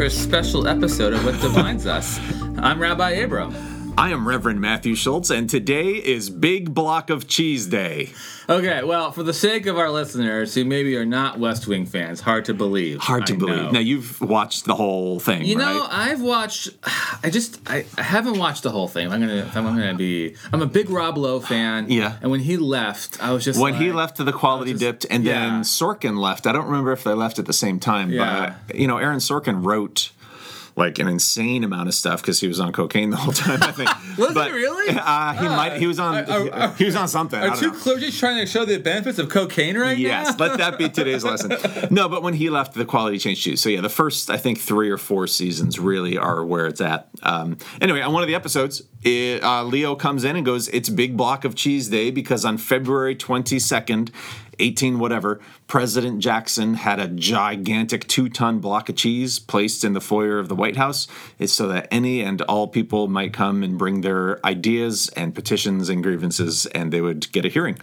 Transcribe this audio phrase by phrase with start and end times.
[0.00, 2.18] for a special episode of What Defines Us.
[2.56, 3.69] I'm Rabbi Abram.
[4.00, 8.08] I am Reverend Matthew Schultz, and today is Big Block of Cheese Day.
[8.48, 12.18] Okay, well, for the sake of our listeners who maybe are not West Wing fans,
[12.22, 12.98] hard to believe.
[13.00, 13.56] Hard to I believe.
[13.56, 13.70] know.
[13.72, 15.88] Now you've watched the whole thing, You know, right?
[15.92, 16.70] I've watched.
[17.22, 19.12] I just I, I haven't watched the whole thing.
[19.12, 19.50] I'm gonna.
[19.54, 20.34] I'm gonna be.
[20.50, 21.90] I'm a big Rob Lowe fan.
[21.90, 22.16] Yeah.
[22.22, 25.06] And when he left, I was just when he like- left, the quality just- dipped,
[25.10, 25.40] and yeah.
[25.40, 26.46] then Sorkin left.
[26.46, 28.54] I don't remember if they left at the same time, Yeah.
[28.66, 30.10] but you know, Aaron Sorkin wrote
[30.80, 33.62] like an insane amount of stuff because he was on cocaine the whole time.
[33.62, 33.88] I think.
[34.18, 34.88] Was he really?
[34.98, 35.76] Uh, he might.
[35.78, 36.16] He was on.
[36.28, 37.38] Are- are- he was on something.
[37.38, 40.46] I Are don't two clergy trying to show the benefits of cocaine right Yes, now?
[40.48, 41.52] let that be today's lesson.
[41.90, 43.56] No, but when he left, the quality changed too.
[43.56, 47.08] So yeah, the first I think three or four seasons really are where it's at.
[47.22, 50.88] Um, anyway, on one of the episodes, it, uh, Leo comes in and goes, "It's
[50.88, 54.10] Big Block of Cheese Day because on February twenty second."
[54.60, 60.38] 18 whatever president jackson had a gigantic two-ton block of cheese placed in the foyer
[60.38, 61.08] of the white house
[61.38, 65.88] it's so that any and all people might come and bring their ideas and petitions
[65.88, 67.78] and grievances and they would get a hearing.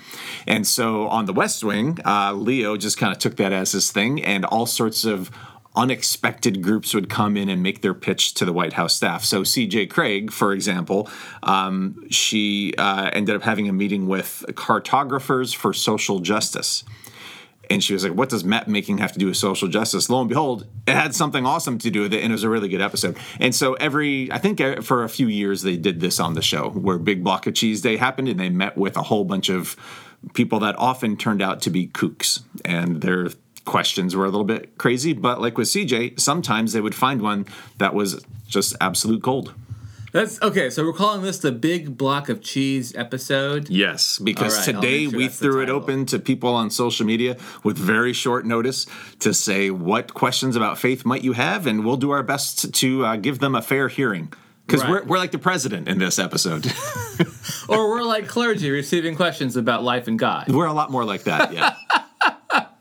[0.45, 3.91] And so on the west wing uh, leo just kind of took that as his
[3.91, 5.31] thing and all sorts of
[5.77, 9.23] unexpected groups would come in and make their pitch to the White House staff.
[9.23, 9.87] So, C.J.
[9.87, 11.07] Cregg, for example,
[11.43, 16.83] um, she uh, ended up having a meeting with cartographers for social justice.
[17.69, 20.09] And she was like, What does map making have to do with social justice?
[20.09, 22.49] Lo and behold, it had something awesome to do with it, and it was a
[22.49, 23.15] really good episode.
[23.39, 26.71] And so, every, I think for a few years, they did this on the show
[26.71, 29.75] where Big Block of Cheese Day happened, and they met with a whole bunch of
[30.33, 32.41] people that often turned out to be kooks.
[32.65, 33.29] And their
[33.67, 37.45] questions were a little bit crazy, but like with CJ, sometimes they would find one
[37.77, 39.53] that was just absolute gold.
[40.13, 40.69] That's okay.
[40.69, 43.69] So we're calling this the Big Block of Cheese episode.
[43.69, 47.77] Yes, because right, today sure we threw it open to people on social media with
[47.77, 48.87] very short notice
[49.19, 53.05] to say what questions about faith might you have, and we'll do our best to
[53.05, 54.31] uh, give them a fair hearing.
[54.65, 54.91] Because Right.
[54.91, 56.65] we're, we're like the president in this episode.
[57.69, 60.47] Or we're like clergy receiving questions about life and God.
[60.47, 61.75] we're a lot more like that, yeah.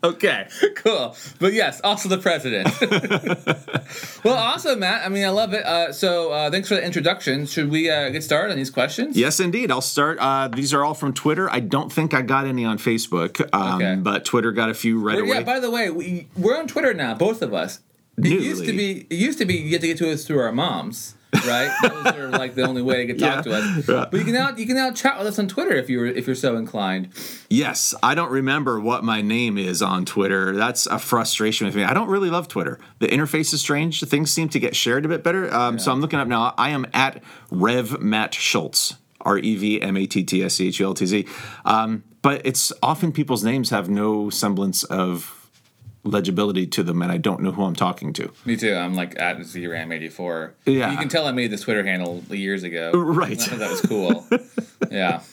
[0.07, 0.47] Okay,
[0.77, 1.17] cool.
[1.39, 2.69] But yes, also the president.
[4.25, 5.05] well, awesome, Matt.
[5.05, 5.65] I mean, I love it.
[5.65, 7.47] Uh, so uh, thanks for the introduction.
[7.47, 9.17] Should we uh, get started on these questions?
[9.17, 9.71] Yes, indeed.
[9.71, 10.19] I'll start.
[10.21, 11.51] Uh, these are all from Twitter.
[11.51, 13.97] I don't think I got any on Facebook, um, Okay.
[13.97, 15.29] but Twitter got a few right away.
[15.39, 15.43] yeah.
[15.43, 17.81] By the way, we, we're on Twitter now, both of us.
[18.19, 19.07] It used to be.
[19.11, 21.16] It used to be you get to get to us through our moms,
[21.47, 21.71] right?
[21.83, 23.53] Those are like the only way to get talk Yeah.
[23.53, 23.89] to us.
[23.89, 24.07] Yeah.
[24.11, 26.27] But you can now you can now chat with us on Twitter if you're if
[26.27, 27.09] you're so inclined.
[27.51, 30.55] Yes, I don't remember what my name is on Twitter.
[30.57, 31.85] That's a frustration with me.
[31.85, 32.79] I don't really love Twitter.
[33.01, 34.01] The interface is strange.
[34.03, 35.53] Things seem to get shared a bit better.
[35.53, 36.55] Um, So I'm looking up now.
[36.57, 38.95] I am at Rev Matt Schultz.
[39.23, 41.27] R E V M A T T S C H U L T Z.
[41.65, 45.46] Um, but it's often people's names have no semblance of
[46.07, 48.31] legibility to them, and I don't know who I'm talking to.
[48.45, 48.75] Me too.
[48.75, 50.53] I'm like at ZRAM84.
[50.67, 50.91] Yeah.
[50.93, 52.93] You can tell I made this Twitter handle years ago.
[53.17, 53.33] Right.
[53.33, 54.27] I thought that was cool.
[54.91, 55.21] yeah.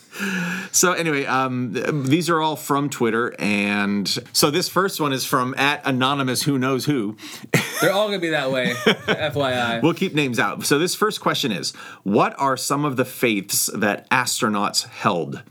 [0.71, 1.73] So anyway, um,
[2.05, 6.59] these are all from Twitter, and so this first one is from at anonymous who
[6.59, 7.17] knows who.
[7.81, 8.73] They're all gonna be that way.
[8.75, 9.81] FYI.
[9.81, 10.65] We'll keep names out.
[10.65, 11.71] So this first question is:
[12.03, 15.41] What are some of the faiths that astronauts held,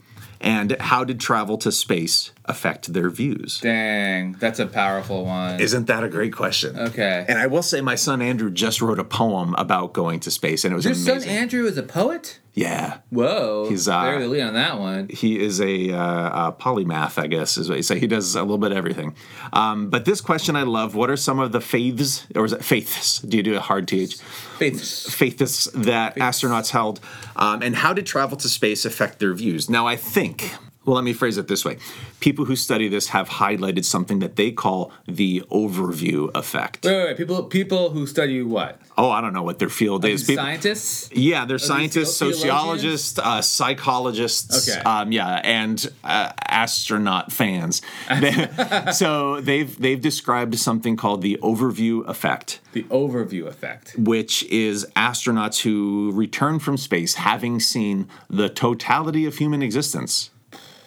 [0.42, 3.60] and how did travel to space affect their views?
[3.60, 5.60] Dang, that's a powerful one.
[5.60, 6.76] Isn't that a great question?
[6.78, 7.24] okay.
[7.28, 10.64] And I will say, my son Andrew just wrote a poem about going to space,
[10.64, 11.20] and it was Your amazing.
[11.20, 12.40] son Andrew is a poet.
[12.54, 12.98] Yeah.
[13.10, 13.66] Whoa.
[13.68, 15.08] He's, uh, very lead on that one.
[15.08, 17.98] he is a, uh, a polymath, I guess, is what you say.
[17.98, 19.14] He does a little bit of everything.
[19.52, 22.64] Um, but this question I love: What are some of the faiths, or is it
[22.64, 23.20] faiths?
[23.20, 24.20] Do you do a hard th?
[24.58, 25.12] Faiths.
[25.12, 27.00] Faiths that astronauts held,
[27.36, 29.70] um, and how did travel to space affect their views?
[29.70, 30.52] Now, I think.
[30.84, 31.78] Well, let me phrase it this way.
[32.18, 36.84] People who study this have highlighted something that they call the overview effect.
[36.84, 37.16] Wait, wait, wait.
[37.16, 38.80] People, people who study what?
[38.98, 40.24] Oh, I don't know what their field is.
[40.24, 41.08] People- Scientists.
[41.14, 44.68] Yeah, they're scientists, sociologists, uh, psychologists.
[44.68, 44.80] Okay.
[44.82, 47.80] Um, yeah, and uh, astronaut fans.
[48.92, 53.94] So they've they've described something called the overview effect, The overview effect.
[53.98, 60.30] which is astronauts who return from space having seen the totality of human existence.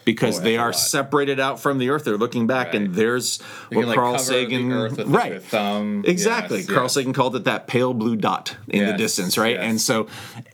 [0.06, 3.78] Because Boy, they are separated out from the Earth, they're looking back, and there's You
[3.78, 5.42] what can, like, Carl cover Sagan, the Earth with right?
[5.42, 6.04] thumb.
[6.06, 6.58] Exactly.
[6.58, 6.94] Yes, Carl yes.
[6.94, 9.56] Sagan called it that pale blue dot in the distance, right?
[9.56, 9.64] yes.
[9.64, 10.06] And so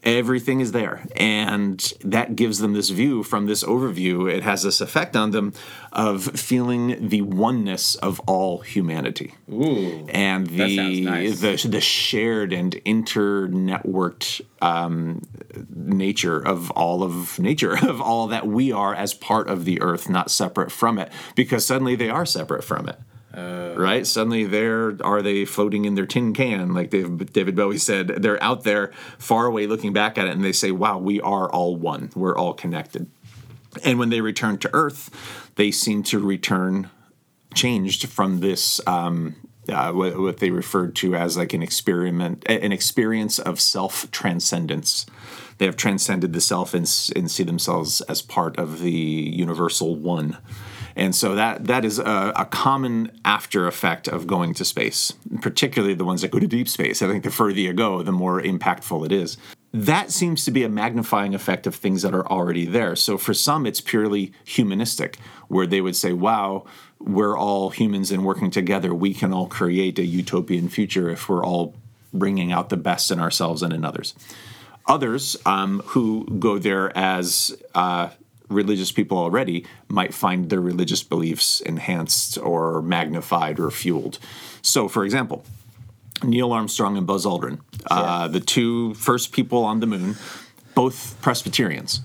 [0.02, 1.06] everything is there.
[1.16, 4.32] And that gives them this view from this overview.
[4.32, 5.52] It has this effect on them
[5.92, 9.34] of feeling the oneness of all humanity.
[9.50, 10.06] Ooh.
[10.08, 11.40] And the nice.
[11.40, 15.22] the the shared and inter-networked um,
[15.74, 20.08] nature of all of nature of all that we are as part of the earth,
[20.08, 22.98] not separate from it, because suddenly they are separate from it.
[23.78, 24.06] right?
[24.06, 28.08] Suddenly, there are they floating in their tin can, like David Bowie said.
[28.08, 31.50] They're out there, far away, looking back at it, and they say, "Wow, we are
[31.50, 32.10] all one.
[32.14, 33.10] We're all connected."
[33.84, 36.90] And when they return to Earth, they seem to return
[37.54, 38.80] changed from this.
[38.86, 39.36] Um,
[39.68, 45.06] uh, what, what they referred to as like an experiment, an experience of self transcendence.
[45.58, 46.82] They have transcended the self and,
[47.14, 50.38] and see themselves as part of the universal one.
[50.96, 55.94] And so that that is a, a common after effect of going to space, particularly
[55.94, 57.00] the ones that go to deep space.
[57.00, 59.38] I think the further you go, the more impactful it is.
[59.74, 62.94] That seems to be a magnifying effect of things that are already there.
[62.94, 65.16] So for some, it's purely humanistic,
[65.48, 66.66] where they would say, wow,
[66.98, 68.94] we're all humans and working together.
[68.94, 71.74] We can all create a utopian future if we're all
[72.12, 74.14] bringing out the best in ourselves and in others.
[74.86, 78.10] Others um, who go there as uh,
[78.48, 84.18] religious people already might find their religious beliefs enhanced or magnified or fueled.
[84.60, 85.44] So, for example,
[86.24, 87.60] Neil Armstrong and Buzz Aldrin,
[87.90, 90.16] uh, the two first people on the moon,
[90.74, 92.00] both Presbyterians.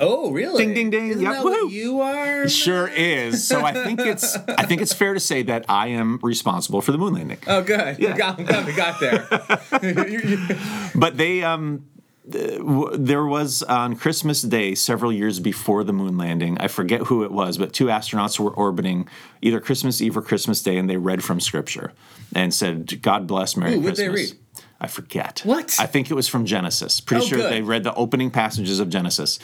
[0.00, 0.64] Oh, really?
[0.64, 1.08] Ding, ding, ding.
[1.10, 1.70] Isn't Yep.
[1.70, 2.48] you are?
[2.48, 3.46] Sure is.
[3.46, 6.92] So I think it's I think it's fair to say that I am responsible for
[6.92, 7.38] the moon landing.
[7.46, 7.98] Oh, good.
[7.98, 8.12] Yeah.
[8.12, 9.28] We got, I'm glad we got there.
[10.94, 11.84] But they um
[12.28, 16.56] w- there was on Christmas Day several years before the moon landing.
[16.58, 19.08] I forget who it was, but two astronauts were orbiting
[19.40, 21.92] either Christmas Eve or Christmas Day, and they read from Scripture
[22.34, 24.32] and said, "God bless, Merry Ooh, Christmas." they read?
[24.80, 25.42] I forget.
[25.44, 25.76] What?
[25.78, 27.00] I think it was from Genesis.
[27.00, 27.52] Pretty Oh, sure good.
[27.52, 29.38] they read the opening passages of Genesis.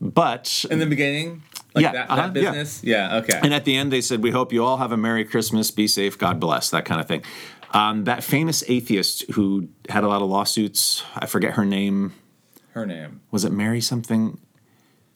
[0.00, 1.42] But In the beginning?
[1.74, 2.50] Like Yeah, that, uh-huh, that yeah.
[2.52, 2.80] business?
[2.84, 3.40] Yeah, okay.
[3.42, 5.70] And at the end, they said, "We hope you all have a Merry Christmas.
[5.72, 6.16] Be safe.
[6.18, 7.22] God bless." That kind of thing.
[7.72, 11.02] Um, that famous atheist who had a lot of lawsuits.
[11.16, 12.12] I forget her name.
[12.74, 13.20] Her name.
[13.30, 14.36] Was it Mary something?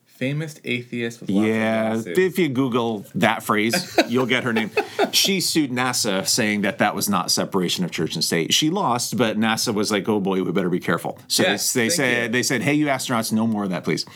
[0.06, 2.00] Famous atheist with Yeah.
[2.06, 4.70] If you Google that phrase, you'll get her name.
[5.10, 8.54] She sued NASA, saying that that was not separation of church and state.
[8.54, 11.84] She lost, but NASA was like, "Oh boy, we better be careful." So Yes, they,
[11.84, 12.32] they said.
[12.32, 14.06] "They said, hey, you astronauts, no more of that, please."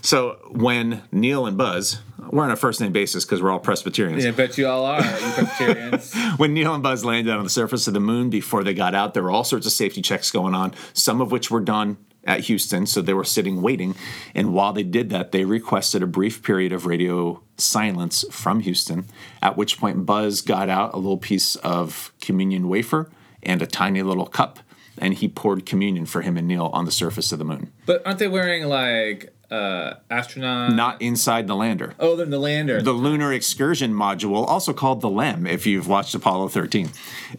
[0.00, 2.00] So when Neil and Buzz,
[2.30, 4.22] we're on a first name basis because we're all Presbyterians.
[4.22, 6.14] Yeah, I bet you all are, you Presbyterians.
[6.36, 9.14] when Neil and Buzz landed on the surface of the moon before they got out,
[9.14, 12.40] there were all sorts of safety checks going on, some of which were done at
[12.40, 12.86] Houston.
[12.86, 13.94] So they were sitting waiting.
[14.34, 19.06] And while they did that, they requested a brief period of radio silence from Houston,
[19.40, 23.10] at which point Buzz got out a little piece of communion wafer
[23.42, 24.60] and a tiny little cup.
[24.98, 28.06] And he poured communion for him and Neil on the surface of the moon, but
[28.06, 30.72] aren't they wearing like uh astronaut?
[30.72, 31.94] not inside the lander.
[32.00, 32.80] Oh, they're in the lander.
[32.80, 36.90] The lunar excursion module, also called the LEM, if you've watched Apollo 13.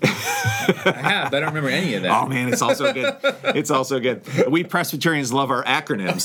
[0.01, 2.11] I have, but I don't remember any of that.
[2.11, 3.15] Oh man, it's also good.
[3.55, 4.21] It's also good.
[4.49, 6.23] We Presbyterians love our acronyms,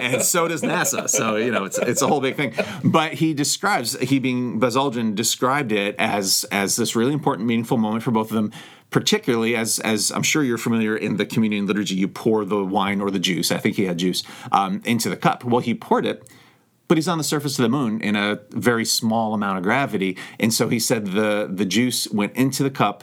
[0.00, 1.08] and so does NASA.
[1.08, 2.54] So you know, it's it's a whole big thing.
[2.84, 7.76] But he describes he being Buzz Aldrin described it as as this really important, meaningful
[7.76, 8.52] moment for both of them.
[8.94, 13.00] Particularly as as I'm sure you're familiar in the communion liturgy, you pour the wine
[13.00, 13.50] or the juice.
[13.50, 15.42] I think he had juice um, into the cup.
[15.42, 16.22] Well, he poured it
[16.86, 20.16] but he's on the surface of the moon in a very small amount of gravity
[20.38, 23.02] and so he said the the juice went into the cup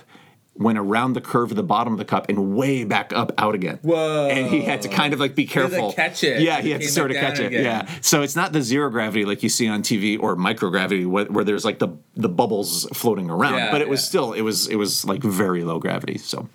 [0.63, 3.55] went around the curve of the bottom of the cup and way back up out
[3.55, 3.79] again.
[3.81, 4.27] Whoa.
[4.29, 5.93] and he had to kind of like be had to careful.
[5.93, 6.41] catch it.
[6.41, 7.47] Yeah he it had to sort of catch it.
[7.47, 7.63] again.
[7.63, 7.89] yeah.
[8.01, 11.43] So it's not the zero gravity like you see on tv or microgravity where, where
[11.43, 14.75] there's like the the bubbles floating around Yeah, but it was still it was it
[14.75, 16.47] was like very low gravity so.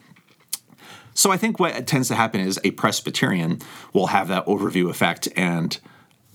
[1.14, 3.60] So I think what tends to happen is a Presbyterian
[3.94, 5.78] will have that overview effect and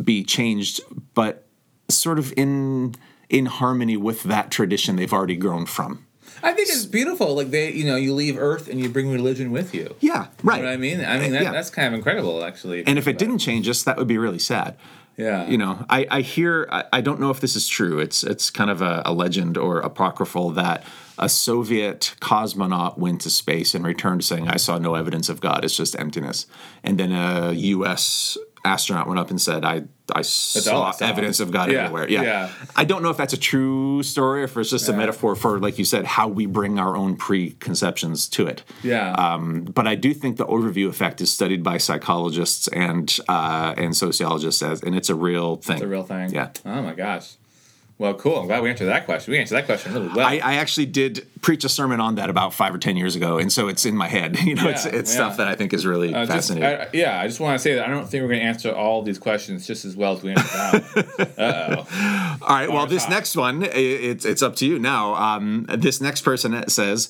[0.04, 0.82] be changed,
[1.14, 1.46] but
[1.88, 2.96] sort of in
[3.30, 6.08] in harmony with that tradition they've already grown from.
[6.44, 7.36] I think it's beautiful.
[7.36, 9.96] Like they, you know, you leave Earth and you bring religion with you.
[10.00, 10.58] Yeah, right.
[10.58, 11.06] You know what I mean?
[11.06, 11.52] I mean that, Yeah.
[11.52, 12.86] that's kind of incredible, actually.
[12.88, 14.76] And if it didn't change us, that would be really sad.
[15.18, 18.00] yeah, You know, I, I hear I, I don't know if this is true.
[18.00, 20.84] It's it's kind of a, a legend or apocryphal that
[21.20, 25.64] a Soviet cosmonaut went to space and returned saying, "I saw no evidence of God.
[25.64, 26.48] It's just emptiness."
[26.84, 28.38] And then a U.S.
[28.66, 29.84] astronaut went up and said, "I
[30.16, 32.22] I saw, evidence of God Yeah, everywhere." Yeah.
[32.24, 32.50] yeah.
[32.76, 35.60] I don't know if that's a true story or if it's just a metaphor for,
[35.60, 38.64] like you said, how we bring our own preconceptions to it.
[38.84, 39.12] yeah.
[39.14, 43.96] Um, but I do think the overview effect is studied by psychologists and uh, and
[43.96, 45.76] sociologists, as, and it's a real thing.
[45.76, 46.32] It's a real thing.
[46.34, 46.52] Yeah.
[46.66, 47.36] Oh my gosh.
[48.02, 48.40] Well, cool.
[48.40, 49.32] I'm glad we answered that question.
[49.32, 50.26] We answered that question really well.
[50.26, 53.38] I, I actually did preach a sermon on that about five or ten years ago,
[53.38, 54.40] and so it's in my head.
[54.44, 55.16] You know, it's Yeah, it's yeah.
[55.18, 56.80] stuff that I think is really Uh, just- fascinating.
[56.82, 58.72] I- yeah, I just want to say that I don't think we're going to answer
[58.74, 61.32] all these questions just as well as we answered that.
[61.38, 62.38] Uh oh.
[62.42, 62.72] All right.
[62.72, 63.12] Well, this hot.
[63.12, 65.14] next one, i- it's it's up to you now.
[65.14, 67.08] Um, this next person says.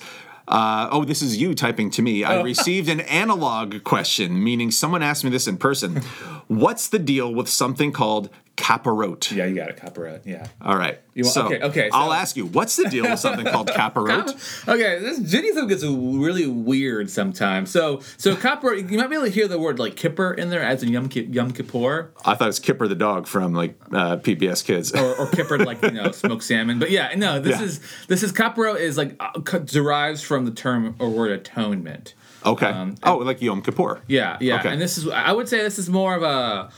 [0.48, 2.26] Uh, oh, this is you typing to me.
[2.26, 5.98] I received an analog question, meaning someone asked me this in person.
[6.48, 8.30] What's the deal with something called
[8.62, 9.36] Kaparot.
[9.36, 9.78] Yeah, you got it.
[9.78, 10.22] Kaparot.
[10.26, 10.48] Yeah.
[10.62, 11.00] All right.
[11.14, 14.68] You want- so, okay, okay, I'll ask you, what's the deal with something called Kaparot?
[14.68, 17.70] Okay, this Judaism gets really weird sometimes.
[17.72, 20.62] So, so Kippur, you might be able to hear the word like kipper in there
[20.62, 23.76] as in Yom, Ki- Yom Kippur, I thought it was Kipper the dog from like
[23.92, 24.94] uh, PBS Kids.
[24.94, 26.80] or, or Kippur like you know smoked salmon.
[26.80, 27.66] But yeah, no, this Yeah.
[27.66, 32.14] is this is Kippur is like uh, derives from the term or word atonement.
[32.46, 32.92] okay.
[33.04, 33.98] oh, like Yom Kippur.
[33.98, 34.70] um, Yeah, yeah, Okay.
[34.70, 36.72] and this is I would say this is more of a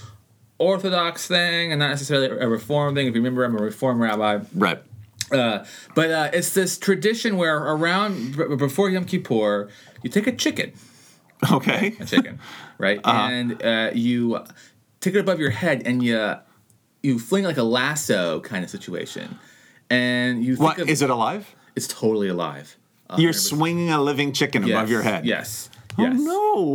[0.63, 3.08] Orthodox thing and not necessarily a Reform thing.
[3.08, 4.39] If you remember, I'm a Reform rabbi.
[4.55, 4.82] Right.
[5.32, 5.65] Uh,
[5.96, 9.70] but uh, it's this tradition where around b- before Yom Kippur,
[10.01, 10.74] you take a chicken.
[11.51, 11.96] Okay.
[12.00, 12.39] a chicken,
[12.77, 13.00] right?
[13.05, 14.43] And uh, you
[15.01, 16.36] take it above your head and you
[17.01, 19.38] you fling like a lasso kind of situation,
[19.89, 21.53] and you think What of, is it alive?
[21.75, 22.77] It's totally alive.
[23.17, 25.25] You're swinging a living chicken above your head.
[25.25, 25.70] Yes.
[25.97, 26.07] Oh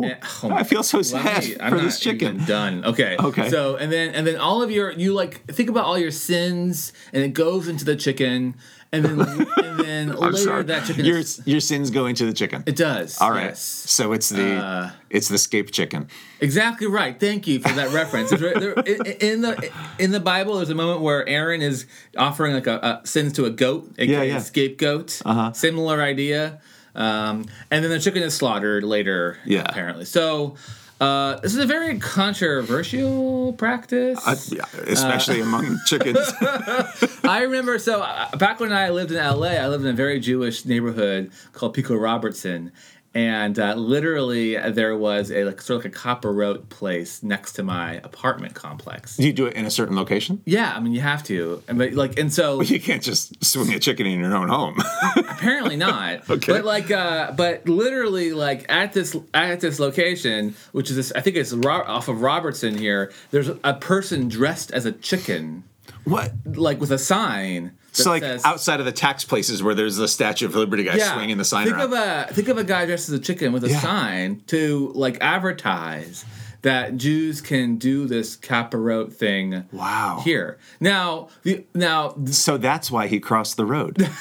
[0.03, 0.09] no!
[0.09, 2.45] Eh, oh I feel so sad me- for this chicken.
[2.45, 2.85] done.
[2.85, 3.17] Okay.
[3.19, 3.49] Okay.
[3.51, 6.93] So and then and then all of your you like think about all your sins
[7.13, 8.55] and it goes into the chicken
[8.93, 10.63] and then and then later sorry.
[10.65, 12.63] that chicken Your is, your sins go into the chicken.
[12.67, 13.21] it does.
[13.21, 13.47] All right.
[13.47, 13.61] yes.
[13.61, 16.09] So it's the Uh, it's the scape chicken.
[16.41, 17.19] Exactly right.
[17.19, 18.31] Thank you for that reference.
[18.31, 18.73] There-
[19.21, 23.07] in, the in the Bible, there's a moment where Aaron is offering like a, a
[23.07, 24.39] sins to a goat, aka Yeah, yeah.
[24.39, 25.21] scapegoat.
[25.25, 25.53] Uh-huh.
[25.53, 26.61] Similar idea.
[26.99, 29.39] Um, and then the chicken is slaughtered later.
[29.47, 29.65] Yeah.
[29.67, 30.05] apparently.
[30.05, 30.57] So
[31.01, 34.19] uh, this is a very controversial practice.
[34.27, 36.19] Uh, yeah, especially among chickens.
[37.25, 40.19] I remember so uh, back when I lived in LA, I lived in a very
[40.19, 42.73] Jewish neighborhood called Pico Robertson,
[43.15, 47.63] and uh, literally there was a like sort of like a Kaparot place next to
[47.63, 49.17] my apartment complex.
[49.17, 50.43] Do you do it in a certain location?
[50.45, 53.73] Yeah, I mean you have to, and but like and so You can't just swing
[53.73, 54.77] a chicken in your own home.
[55.17, 56.23] apparently not.
[56.39, 56.53] Okay.
[56.53, 61.21] But like, uh, but literally like at this at this location, which is this, I
[61.21, 63.13] think it's Ro- off of Robertson here.
[63.31, 65.65] There's a person dressed as a chicken,
[66.05, 66.33] what?
[66.45, 67.73] like with a sign.
[67.93, 70.99] So like says, outside of the tax places where there's the Statue of Liberty guy
[70.99, 71.93] swinging the sign think around.
[71.93, 73.81] of a think of a guy dressed as a chicken with a Yeah.
[73.81, 76.25] sign to like advertise
[76.63, 79.65] that Jews can do this Kaparot thing.
[79.73, 80.21] Wow.
[80.25, 84.09] Here now, the now So that's why he crossed the road.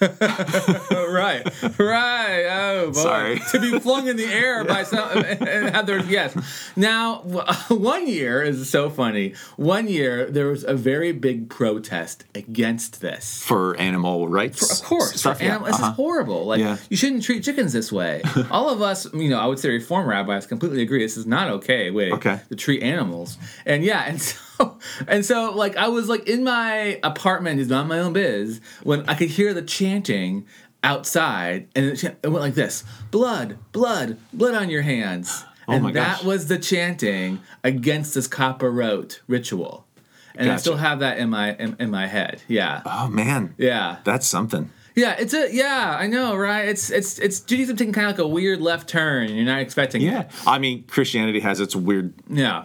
[0.00, 1.44] right,
[1.78, 2.46] right.
[2.50, 3.00] Oh, boy.
[3.00, 3.38] Sorry.
[3.52, 6.36] to be flung in the air by some and have their yes.
[6.76, 7.16] Now,
[7.68, 9.34] one year is so funny.
[9.56, 13.42] One year there was a very big protest against this.
[13.42, 14.80] for animal rights.
[14.80, 15.38] Of course, stuff.
[15.38, 15.50] for yeah.
[15.50, 15.90] animal- this uh-huh.
[15.90, 16.44] is horrible.
[16.46, 16.76] Like Yeah.
[16.90, 18.22] you shouldn't treat chickens this way.
[18.50, 21.02] All of us, you know, I would say reform rabbis completely agree.
[21.02, 22.40] This is not okay way Okay.
[22.48, 23.38] to treat animals.
[23.66, 24.36] And yeah, and so
[25.08, 29.08] and so like I was like in my apartment, is not my own biz, when
[29.08, 30.46] I could hear the chanting
[30.82, 35.44] outside, and it, it went like this: blood, blood, blood on your hands.
[35.68, 36.24] and Oh my that gosh.
[36.24, 39.86] was the chanting against this Kaparot ritual.
[40.36, 42.42] And I still have that in my in, in my head.
[42.48, 42.82] Yeah.
[42.84, 43.98] Oh man, Yeah.
[44.04, 44.70] that's something.
[44.96, 46.68] Yeah, it's a yeah, I know, right?
[46.68, 49.28] It's it's it's Judaism taking kind of like a weird left turn.
[49.28, 50.30] You're not expecting Yeah, it.
[50.46, 52.64] I mean Christianity has its weird, Yeah.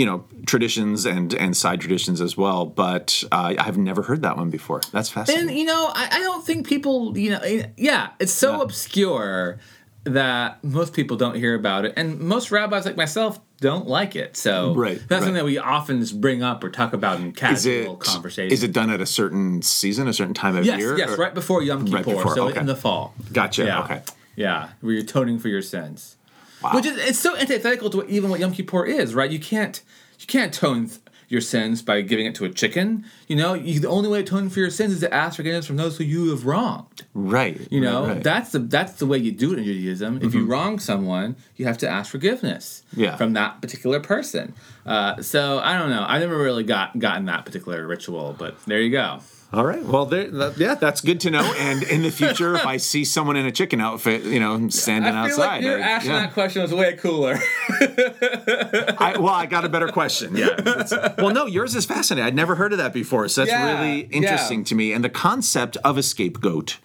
[0.00, 2.64] You know, traditions and and side traditions as well.
[2.64, 4.80] But uh, I've never heard that one before.
[4.92, 5.48] That's fascinating.
[5.50, 8.62] And you know, I, I don't think people, you know, eh, yeah, it's so Yeah.
[8.62, 9.58] obscure
[10.04, 14.34] that most people don't hear about it, and most rabbis like myself don't like it.
[14.38, 15.18] So Right, that's right.
[15.18, 18.50] something that we often just bring up or talk about in is casual it conversation.
[18.50, 20.96] is it done at a certain season, a certain time of Yes, year?
[20.96, 22.58] yes, or- right before Yom Kippur, Right before, so okay.
[22.60, 23.12] in the fall.
[23.34, 23.64] Gotcha.
[23.66, 23.82] Yeah.
[23.84, 24.00] Okay.
[24.36, 26.16] Yeah, where you're toning for your sins.
[26.62, 26.72] Wow.
[26.74, 29.30] Which is it's so antithetical to what, even what Yom Kippur is, right?
[29.30, 29.80] You can't
[30.18, 33.04] you can't atone th- your sins by giving it to a chicken.
[33.28, 35.64] You know, you, the only way to atone for your sins is to ask forgiveness
[35.64, 37.04] from those who you have wronged.
[37.14, 37.56] right.
[37.70, 38.22] You know, right, right.
[38.24, 40.18] that's the that's the way you do it in Judaism.
[40.22, 43.14] If you wrong someone, you have to ask forgiveness Yeah.
[43.16, 44.54] from that particular person.
[44.84, 46.04] Uh, so I don't know.
[46.06, 49.20] I never really got gotten that particular ritual, but there you go.
[49.52, 49.82] All right.
[49.84, 51.42] Well, there, that, yeah, that's good to know.
[51.58, 55.12] And in the future, if I see someone in a chicken outfit, you know, standing
[55.12, 56.20] I feel outside, like your I- asking yeah.
[56.20, 57.36] that question was way cooler.
[57.70, 60.36] I, well, I got a better question.
[60.36, 60.56] Yeah.
[61.20, 62.26] Well, no, yours is fascinating.
[62.26, 64.64] I'd never heard of that before, so that's Yeah, really interesting yeah.
[64.66, 64.92] to me.
[64.92, 66.78] And the concept of a scapegoat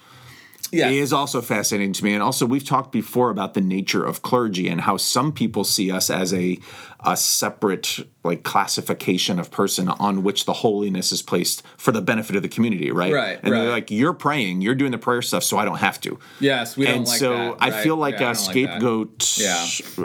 [0.72, 0.90] yeah.
[0.90, 2.14] is also fascinating to me.
[2.14, 5.92] And also, we've talked before about the nature of clergy and how some people see
[5.92, 6.60] us as a
[7.06, 12.36] a separate like classification of person on which the holiness is placed for the benefit
[12.36, 13.14] of the community, right?
[13.14, 16.02] Right, And they're like, you're praying, you're doing the prayer stuff, so I don't have
[16.02, 16.18] to.
[16.40, 17.84] Yes, we don't and like so that, I right.
[17.84, 19.38] feel like Yeah, a don't like scapegoat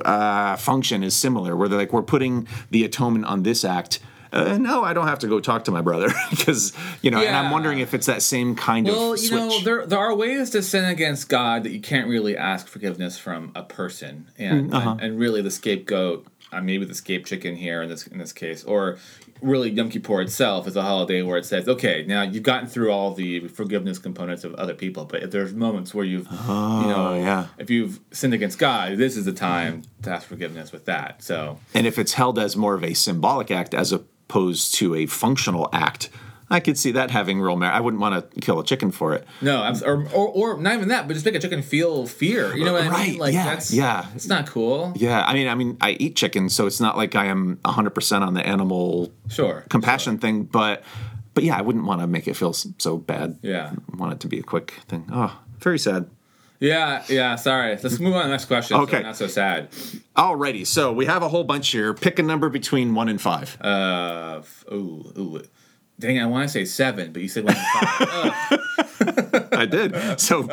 [0.04, 4.00] uh, function is similar, where they're like, we're putting the atonement on this act.
[4.32, 6.72] Uh, no, I don't have to go talk to my brother because
[7.02, 7.18] you know.
[7.18, 9.98] And I'm wondering if it's that same kind Well, of Well, you know, there there
[9.98, 14.28] are ways to sin against God that you can't really ask forgiveness from a person,
[14.38, 14.90] and uh-huh.
[14.92, 18.32] and, and really the scapegoat uh, maybe the escape chicken here in this in this
[18.32, 18.98] case, or
[19.42, 22.90] really Yom Kippur itself is a holiday where it says, okay, now you've gotten through
[22.90, 27.12] all the forgiveness components of other people, but if there's moments where you've, you know,
[27.12, 27.46] Oh, yeah.
[27.58, 31.22] if you've sinned against God, this is the time to ask forgiveness with that.
[31.22, 33.92] So And if it's held as more of a symbolic act as
[34.30, 36.08] opposed to a functional act,
[36.52, 37.72] I could see that having real merit.
[37.74, 39.24] I wouldn't want to kill a chicken for it.
[39.40, 42.56] no, or, or or not even that, but just make a chicken feel fear.
[42.56, 43.18] You know what I Right, mean?
[43.18, 44.06] Like yeah, that's yeah.
[44.14, 44.92] it's not cool.
[44.96, 48.22] Yeah, I mean, I mean, I eat chicken, so it's not like I am 100%
[48.22, 50.82] on the animal Sure, compassion thing, but
[51.34, 53.38] but yeah, I wouldn't want to make it feel so bad.
[53.42, 53.72] Yeah.
[53.92, 55.06] I want it to be a quick thing.
[55.12, 56.08] Oh, very sad.
[56.60, 57.36] Yeah, yeah.
[57.36, 57.70] Sorry.
[57.82, 58.76] Let's move on to the next question.
[58.76, 59.02] so Okay.
[59.02, 59.70] not so sad.
[60.16, 61.94] Alrighty, so we have a whole bunch here.
[61.94, 63.56] Pick a number between one and five.
[63.62, 65.42] Uh, f- ooh, ooh.
[66.00, 68.58] Dang, I want to say seven, but you said one five.
[69.52, 70.18] I did.
[70.18, 70.44] So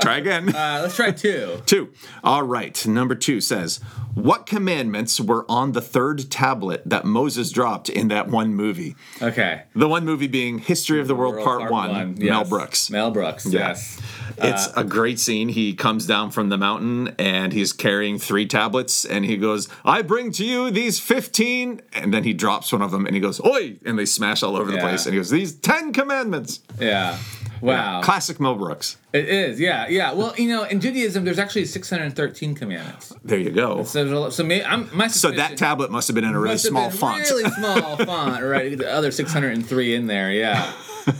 [0.00, 0.48] try again.
[0.54, 1.62] Uh, let's try two.
[1.66, 1.92] Two.
[2.24, 2.84] All right.
[2.86, 3.76] Number two says,
[4.14, 8.96] What commandments were on the third tablet that Moses dropped in that one movie?
[9.22, 9.62] Okay.
[9.74, 12.48] The one movie being History of the World, Part, One, Mel yes.
[12.48, 12.90] Brooks.
[12.90, 13.46] Mel Brooks.
[13.46, 14.00] Yes.
[14.40, 15.48] It's a great scene.
[15.48, 20.02] He comes down from the mountain and he's carrying three tablets and he goes, I
[20.02, 21.82] bring to you these 15.
[21.92, 23.78] And then he drops one of them and he goes, Oi!
[23.84, 24.82] And they smash all over the Yeah.
[24.88, 25.06] Place.
[25.06, 26.60] And he goes, These 10 commandments.
[26.80, 27.18] Yeah.
[27.60, 28.02] Wow.
[28.02, 28.96] Classic Mel Brooks.
[29.12, 29.60] It is.
[29.60, 29.88] Yeah.
[29.88, 30.12] Yeah.
[30.12, 33.12] Well, you know, in Judaism, there's actually 613 commandments.
[33.24, 33.82] There you go.
[33.84, 36.90] So, so may, I'm, my So that tablet must have been in a really small
[36.90, 37.28] font.
[37.30, 38.76] Really small font, right?
[38.76, 40.72] The other 603 in there, yeah.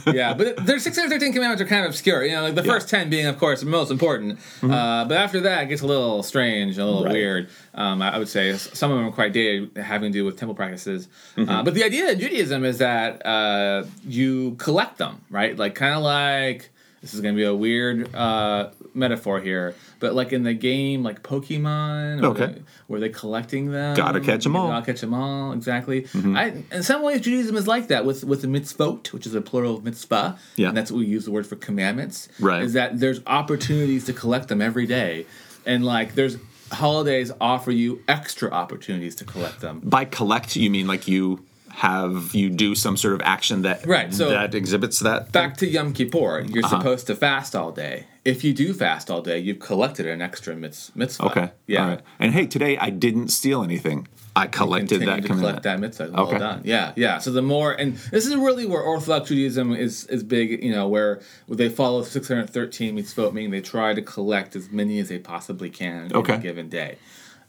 [0.07, 2.23] Yeah, but there's 613 commandments are kind of obscure.
[2.25, 4.39] You know, like the first 10 being, of course, the most important.
[4.63, 7.05] Uh, but after that, it gets a little strange, a little Mm-hmm.
[7.05, 7.13] Right.
[7.13, 7.49] weird.
[7.75, 10.37] Um, I I would say some of them are quite dated, having to do with
[10.37, 11.07] temple practices.
[11.37, 11.49] Mm-hmm.
[11.49, 15.55] Uh, but the idea of Judaism is that uh, you collect them, right?
[15.57, 16.69] Like, kind of like
[17.01, 21.03] this is going to be a weird uh, metaphor here, but like in the game,
[21.03, 22.45] like Pokemon, Okay.
[22.53, 23.95] the- where they're collecting them.
[23.95, 24.65] Gotta catch them all.
[24.67, 24.73] Mm-hmm.
[24.75, 25.51] Gotta catch them all.
[25.53, 26.07] Exactly.
[26.15, 29.41] I, in some ways, Judaism is like that with with the mitzvot, which is a
[29.41, 30.37] plural of mitzvah.
[30.55, 30.69] Yeah.
[30.69, 32.29] And that's what we use the word for commandments.
[32.39, 32.63] Right.
[32.63, 35.25] Is that there's opportunities to collect them every day,
[35.65, 36.37] and like there's
[36.71, 39.81] holidays offer you extra opportunities to collect them.
[39.83, 41.43] By collect, you mean like you
[41.79, 45.31] have you do some sort of action that Right, so- that exhibits that.
[45.31, 46.77] Back to Yom Kippur, you're Uh-huh.
[46.79, 48.03] supposed to fast all day.
[48.25, 51.25] If you do fast all day, you've collected an extra mitz- mitzvah.
[51.27, 51.51] Okay.
[51.67, 51.87] Yeah.
[51.87, 52.01] Right.
[52.19, 54.09] And hey, today I didn't steal anything.
[54.35, 56.11] I collected that to collect that mitzvah.
[56.13, 56.37] Well Okay.
[56.37, 56.61] done.
[56.65, 57.17] Yeah, yeah.
[57.19, 60.61] So the more, and this is really where Orthodox Judaism is is big.
[60.61, 65.07] You know, where they follow 613 mitzvot, meaning they try to collect as many as
[65.07, 66.35] they possibly can in Okay.
[66.35, 66.97] a given day.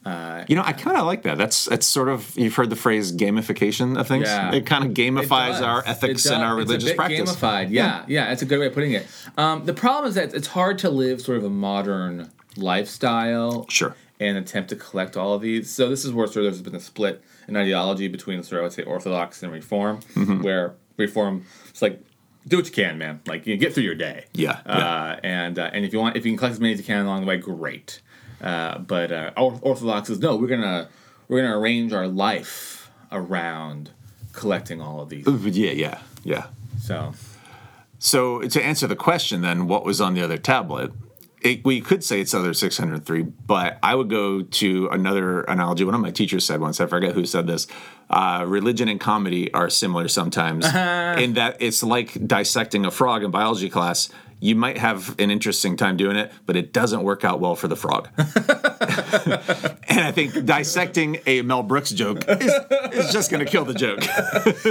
[0.05, 1.37] Uh, You know, I kind of like that.
[1.37, 4.27] That's that's sort of you've heard the phrase gamification of things.
[4.29, 4.53] Yeah.
[4.55, 7.37] It kind of gamifies our ethics and our religious practice.
[7.37, 8.33] Gamified, yeah, yeah.
[8.33, 9.07] It's a good way of putting it.
[9.37, 13.67] Um, the problem is that it's hard to live sort of a modern lifestyle.
[13.69, 13.95] Sure.
[14.19, 15.71] and attempt to collect all of these.
[15.71, 18.61] So this is where sort of there's been a split in ideology between sort of
[18.61, 20.43] I would say Orthodox and Reform, Mm-hmm.
[20.43, 22.01] where Reform it's like
[22.47, 23.21] do what you can, man.
[23.27, 24.25] Like you get through your day.
[24.35, 25.21] Yeah, Uh, yeah.
[25.23, 27.05] And uh, and if you want, if you can collect as many as you can
[27.07, 28.03] along the way, great.
[28.41, 30.37] Uh, but uh, Orthodox is no.
[30.37, 30.89] We're gonna
[31.29, 33.91] we're gonna arrange our life around
[34.33, 35.27] collecting all of these.
[35.27, 36.47] Yeah, yeah, yeah.
[36.81, 37.15] So
[37.99, 40.93] So to answer the question, then, what was on the other tablet?
[41.43, 45.85] It, we could say it's other 603, but I would go to another analogy.
[45.85, 47.67] One of my teachers said once, I forget who said this.
[48.11, 53.31] Uh, religion and comedy are similar sometimes in that it's like dissecting a frog in
[53.31, 54.11] biology class.
[54.41, 57.69] You might have an interesting time doing it, but it doesn't work out well for
[57.69, 58.09] the frog.
[58.17, 62.53] and I think dissecting a Mel Brooks joke is,
[62.93, 64.01] is just going to kill the joke.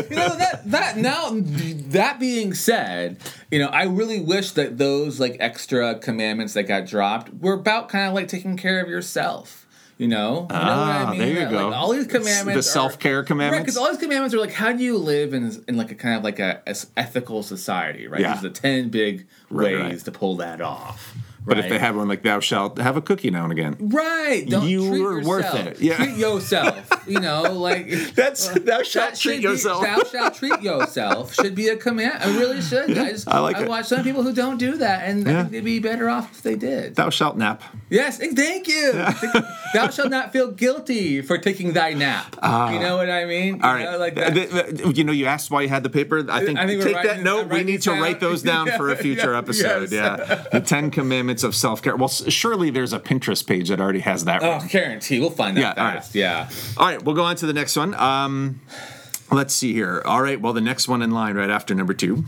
[0.09, 3.17] you know that that now that being said,
[3.51, 7.89] you know I really wish that those like extra commandments that got dropped were about
[7.89, 9.67] kind of like taking care of yourself.
[9.99, 11.73] You know, you know Ah, there you Like, go.
[11.73, 14.81] all these commandments, The self-care commandments, Right, because all these commandments are like, how do
[14.81, 18.21] you live in in like a kind of like a, a ethical society, right?
[18.21, 18.33] Yeah.
[18.35, 20.05] These are the ten big Right, ways right.
[20.05, 21.13] to pull that off.
[21.49, 21.65] But right?
[21.65, 24.45] if they had one like "Thou shalt have a cookie now and again," Right.
[24.47, 25.81] Don't You treat were worth it.
[25.81, 25.95] Yeah.
[25.97, 26.89] Treat yourself.
[27.07, 29.83] You know, like That's uh, thou that shalt should treat be- yourself.
[29.83, 32.19] Thou shalt treat yourself should be a command.
[32.23, 32.97] I really should.
[32.97, 33.69] I just I like I it.
[33.69, 36.41] watch some people who don't do that, and I think they'd be better off if
[36.43, 36.95] they did.
[36.95, 37.63] Thou shalt nap.
[37.89, 38.91] yes, thank you.
[39.73, 42.35] Thou shalt not feel guilty for taking thy nap.
[42.41, 42.71] Ah.
[42.71, 43.61] you know what I mean?
[43.63, 43.91] All you right.
[43.91, 44.33] know, like that.
[44.33, 46.25] Th- th- you know, you asked why you had the paper.
[46.29, 47.47] I think, I think take writing- that note.
[47.49, 49.91] We need to these write those down for a future yeah, episode.
[49.91, 49.91] yes.
[49.91, 51.95] Yeah, the Ten Commandments of Self Care.
[51.95, 54.43] Well, surely there's a Pinterest page that already has that.
[54.43, 55.95] oh, guarantee we'll find that Yeah, all right.
[56.03, 56.15] fast.
[56.15, 56.49] Yeah.
[56.77, 57.93] All right, we'll go on to the next one.
[57.95, 58.61] Um,
[59.31, 60.01] let's see here.
[60.05, 62.25] All right, well, the next one in line right after number two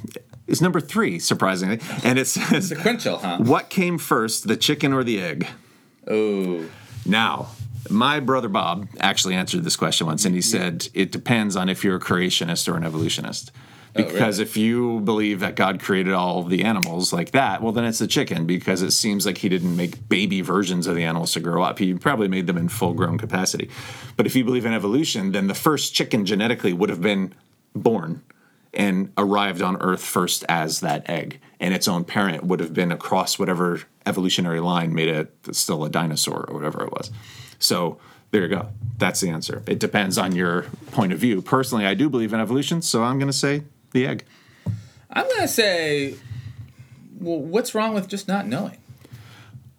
[0.47, 3.37] is number three, surprisingly, and it says, Sequential, huh?
[3.39, 5.47] "What came first, the chicken or the egg?"
[6.07, 6.65] Oh.
[7.05, 7.49] Now,
[7.89, 11.83] My brother Bob actually answered this question once, and he said it depends on if
[11.83, 13.51] you're a creationist or an evolutionist.
[13.93, 14.49] Oh, because really?
[14.49, 18.07] if you believe that God created all the animals like that, well, then it's the
[18.07, 21.61] chicken because it seems like he didn't make baby versions of the animals to grow
[21.61, 21.79] up.
[21.79, 23.69] He probably made them in full grown capacity.
[24.15, 27.33] But if you believe in evolution, then the first chicken genetically would have been
[27.75, 28.23] born
[28.73, 32.91] and arrived on Earth first as that egg, and its own parent would have been
[32.91, 37.11] across whatever evolutionary line made it still a dinosaur or whatever it was.
[37.59, 37.99] So
[38.31, 38.69] there you go.
[38.97, 39.61] That's the answer.
[39.67, 41.41] It depends on your point of view.
[41.41, 44.25] Personally, I do believe in evolution, so I'm going to say the egg.
[45.09, 46.15] I'm gonna say,
[47.19, 48.77] well, what's wrong with just not knowing?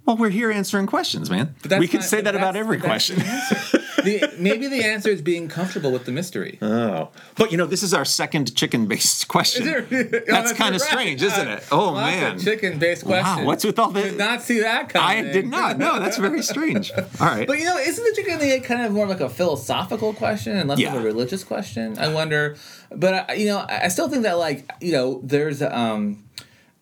[0.04, 1.54] Well, we're here answering questions, man.
[1.62, 3.22] But We could say that about every question.
[4.04, 6.58] the maybe the answer is being comfortable with the mystery.
[6.62, 9.64] Oh, but you know, this is our second chicken-based question.
[10.28, 11.64] that's kind of strange, isn't it?
[11.70, 13.42] Oh man, chicken-based question.
[13.42, 15.26] Wow, what's with all the- Did not see that coming.
[15.26, 15.78] I did not.
[15.78, 16.90] No, that's very strange.
[16.92, 17.46] All right.
[17.46, 20.12] But you know, isn't the chicken and the egg kind of more like a philosophical
[20.14, 20.94] question and less Yeah.
[20.94, 21.98] of a religious question?
[21.98, 22.56] I wonder,
[22.94, 26.24] but I, you know, I I still think that like you know, there's um,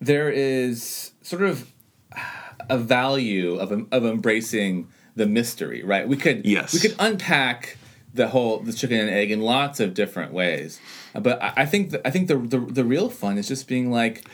[0.01, 1.71] there is sort of
[2.69, 4.87] a value of of embracing
[5.21, 6.05] the mystery, right?
[6.09, 6.73] We could Yes.
[6.75, 7.77] we could unpack
[8.15, 10.81] the whole the chicken and egg in lots of different ways,
[11.27, 13.91] but I, I think the, I think the, the the real fun is just being
[14.01, 14.25] like.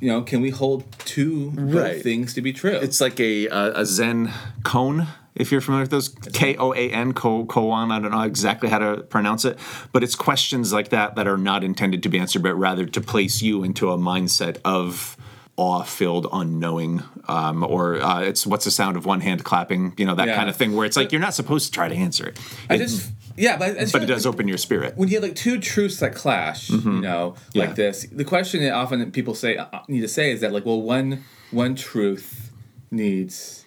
[0.00, 2.02] You know, can we hold two Right.
[2.02, 2.76] things to be true?
[2.86, 4.28] It's like a a, a Zen
[4.62, 5.06] koan.
[5.34, 7.90] If you're familiar with those, K O A N, ko koan.
[7.90, 9.56] I don't know exactly how to pronounce it,
[9.92, 13.00] but it's questions like that that are not intended to be answered, but rather to
[13.00, 15.16] place you into a mindset of
[15.56, 20.14] awe-filled unknowing, um, or uh, it's what's the sound of one hand clapping, you know,
[20.16, 20.36] that Yeah.
[20.36, 22.38] kind of thing, where it's like you're not supposed to try to answer it,
[22.68, 24.94] I It- just yeah, but I just but it like does open your spirit.
[24.96, 27.66] when you have like two truths that clash, you know, Yeah.
[27.66, 28.06] like this.
[28.10, 31.22] The question that often people say uh, need to say is that like, well, one
[31.50, 32.50] one truth
[32.90, 33.60] needs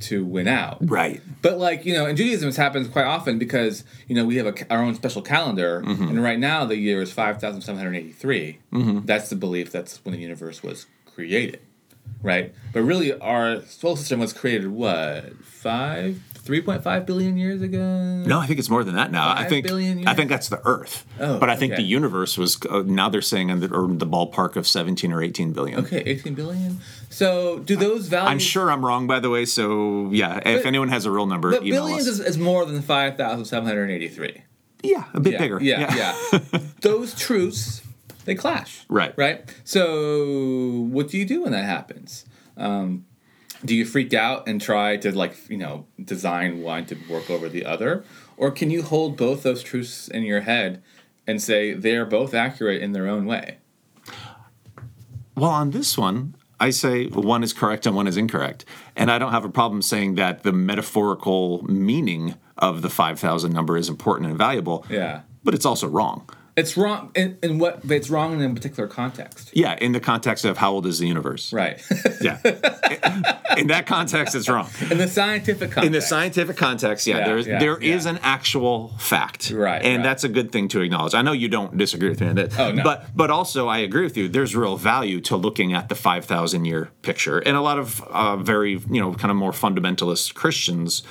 [0.00, 1.20] to win out, Right.
[1.42, 4.46] But like you know, in Judaism, this happens quite often because you know we have
[4.46, 7.96] a, our own special calendar, and right now the year is five thousand seven hundred
[7.96, 8.58] eighty
[9.04, 10.86] That's the belief that's when the universe was
[11.18, 11.58] created,
[12.22, 12.54] right?
[12.72, 18.22] But really, our solar system was created what five, three point five billion years ago.
[18.24, 19.28] No, I think it's more than that now.
[19.28, 21.04] I think billion I think that's the Earth.
[21.18, 21.82] Oh, but I think okay.
[21.82, 25.20] the universe was uh, now they're saying in the, or the ballpark of 17 or
[25.20, 25.80] 18 billion.
[25.80, 26.78] Okay, 18 billion.
[27.10, 28.30] So do those values?
[28.30, 29.44] I'm sure I'm wrong, by the way.
[29.44, 34.42] So yeah, if anyone has a real number, But billions is, is more than 5,783.
[34.84, 35.58] yeah, a bit Yeah, bigger.
[35.60, 36.60] Yeah, yeah.
[36.82, 37.82] those truths,
[38.28, 38.84] they clash.
[38.88, 39.14] Right.
[39.16, 39.42] Right.
[39.64, 42.26] So what do you do when that happens?
[42.56, 43.06] Um,
[43.64, 47.48] do you freak out and try to like you know design one to work over
[47.48, 48.04] the other,
[48.36, 50.82] or can you hold both those truths in your head
[51.26, 53.58] and say they are both accurate in their own way?
[55.34, 58.64] Well, on this one, I say one is correct and one is incorrect,
[58.94, 63.76] and I don't have a problem saying that the metaphorical meaning of the 5,000 number
[63.76, 64.84] is important and valuable.
[64.90, 65.20] Yeah.
[65.44, 66.28] But it's also wrong.
[66.58, 67.80] It's wrong in, in what?
[67.88, 69.50] It's wrong in a particular context.
[69.54, 71.52] Yeah, in the context of how old is the universe?
[71.52, 71.80] Right.
[72.20, 72.38] Yeah.
[73.56, 74.68] in that context, it's wrong.
[74.90, 75.86] in the scientific context.
[75.86, 78.10] in the scientific context, yeah, Yeah, there's yeah, there is yeah.
[78.12, 80.02] an actual fact, Right, And right.
[80.02, 81.14] that's a good thing to acknowledge.
[81.14, 82.82] I know you don't disagree with me on that, Oh, no.
[82.82, 84.28] but but also I agree with you.
[84.28, 88.00] There's real value to looking at the five thousand year picture, and a lot of
[88.10, 91.02] uh, very you know kind of more fundamentalist Christians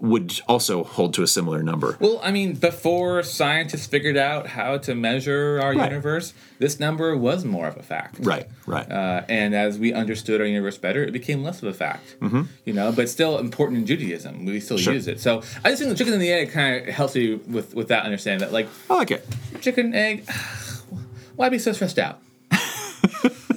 [0.00, 1.96] would also hold to a similar number.
[1.98, 5.90] Well, I mean, before scientists figured out how to measure our Right.
[5.90, 8.16] universe, this number was more of a fact.
[8.20, 8.88] Right, right.
[8.90, 12.16] Uh, and as we understood our universe better, it became less of a fact.
[12.20, 12.42] Mm-hmm.
[12.64, 14.44] You know, but still important in Judaism.
[14.44, 14.92] We still Sure.
[14.94, 15.18] use it.
[15.20, 17.88] So I just think the chicken and the egg kind of helps you with with
[17.88, 19.26] that understanding that like I like it.
[19.60, 20.28] chicken egg.
[21.36, 22.20] Why be so stressed out?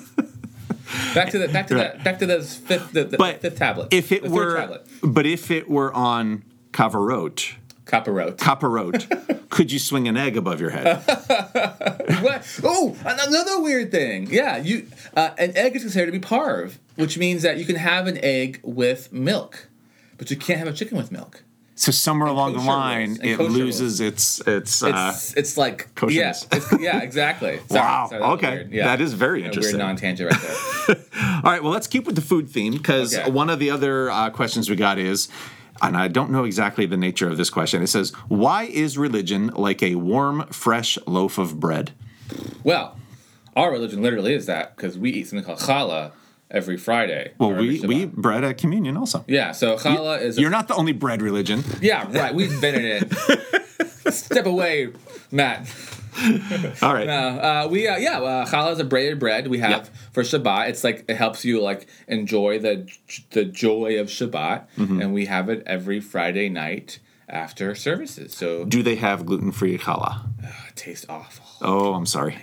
[1.14, 1.94] back to the back to Right.
[1.96, 3.94] that back to those fifth the, the But fifth tablet.
[3.94, 4.88] If it were, tablet.
[5.04, 8.38] but if it were on Kavarot, Caparot.
[8.38, 11.04] Kaparot, could you swing an egg above your head?
[12.22, 12.46] What?
[12.64, 14.28] Oh, another weird thing.
[14.30, 17.76] Yeah, you uh, an egg is considered to be parve, which means that you can
[17.78, 19.70] have an egg with milk,
[20.18, 21.44] but you can't have a chicken with milk.
[21.76, 24.84] So somewhere along the line, it loses its its.
[24.84, 26.48] Uh, It's it's like yeah, kosher's.
[26.52, 27.60] it's, yeah, exactly.
[27.70, 28.50] Sorry, Wow, sorry, that okay.
[28.52, 28.72] weird.
[28.72, 28.86] Yeah.
[28.86, 29.78] That is very A interesting.
[29.78, 30.42] Weird non-tangent right
[30.88, 30.96] there.
[31.38, 33.32] All right, well, let's keep with the food theme because Okay.
[33.32, 35.28] one of the other uh, questions we got is,
[35.82, 37.82] and I don't know exactly the nature of this question.
[37.82, 41.92] It says, "Why is religion like a warm, fresh loaf of bread?"
[42.64, 42.98] well,
[43.56, 46.12] our religion literally is that because we eat something called challah
[46.52, 47.32] every Friday.
[47.38, 49.24] Well, we we bread at communion also.
[49.28, 49.52] yeah.
[49.54, 51.64] So challah is a You're not the only bread religion.
[51.82, 52.34] Yeah, right.
[52.36, 54.14] We've been in it.
[54.14, 54.90] Step away,
[55.32, 55.68] Matt.
[56.82, 57.08] All right.
[57.08, 59.88] Uh, we uh, yeah, uh, challah is a braided bread we have Yep.
[60.12, 60.70] for Shabbat.
[60.70, 62.88] It's like it helps you like enjoy the
[63.32, 65.02] the joy of Shabbat, Mm-hmm.
[65.02, 68.36] and we have it every Friday night after services.
[68.36, 70.26] So Do they have gluten free challah?
[70.68, 71.46] it tastes awful.
[71.62, 72.36] Oh, I'm sorry.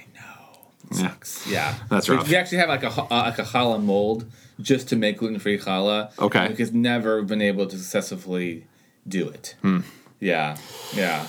[0.91, 1.47] Sucks.
[1.47, 2.29] Yeah, That's we, rough.
[2.29, 4.25] We actually have like a uh, like a challah mold
[4.61, 6.19] just to make gluten free challah.
[6.19, 6.55] Okay.
[6.57, 8.67] we've never been able to successfully
[9.07, 9.57] do it.
[9.63, 9.81] Hmm.
[10.21, 10.57] Yeah,
[10.95, 11.27] yeah.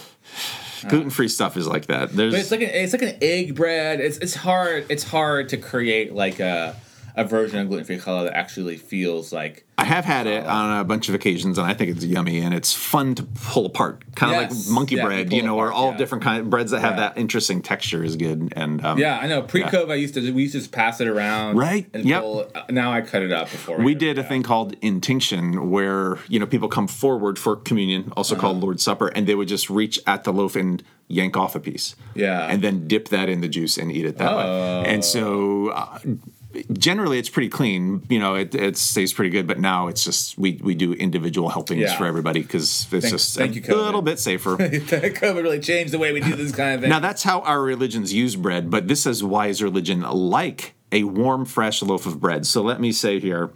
[0.88, 2.14] Gluten free stuff is like that.
[2.14, 4.00] There's But it's like an it's like an egg bread.
[4.00, 6.76] It's it's hard it's hard to create like a
[7.16, 10.84] a version of gluten free challah that actually feels like have had it on a
[10.84, 14.34] bunch of occasions, and I think it's yummy and it's fun to pull apart, kind
[14.36, 14.68] of Yes.
[14.68, 15.98] like monkey Yeah, bread, you know, or all yeah.
[15.98, 17.10] different kind of breads that have Yeah.
[17.10, 18.54] that interesting texture is good.
[18.56, 21.02] And um, yeah I know pre COVID I used to we used to just pass
[21.02, 22.22] it around Right, and yep.
[22.22, 26.18] pull now I cut it up before we do did a thing called intinction, where
[26.30, 28.42] you know people come forward for communion, also Uh-huh.
[28.42, 31.60] called Lord's Supper, and they would just reach at the loaf and yank off a
[31.60, 32.48] piece, Yeah.
[32.48, 34.38] and then dip that in the juice and eat it that Oh.
[34.38, 34.84] way.
[34.88, 35.70] And so.
[35.70, 36.00] Uh,
[36.72, 38.04] Generally, it's pretty clean.
[38.10, 39.48] You know, it, it stays pretty good.
[39.48, 41.98] But now it's just we, we do individual helpings Yeah.
[41.98, 43.86] for everybody because it's Thank- just thank a you, COVID.
[43.86, 44.58] little bit safer.
[44.58, 46.90] COVID really changed the way we do this kind of thing.
[46.90, 51.04] Now that's how our religions use bread, but this is why is religion like a
[51.04, 52.46] warm, fresh loaf of bread.
[52.48, 53.52] So let me say here,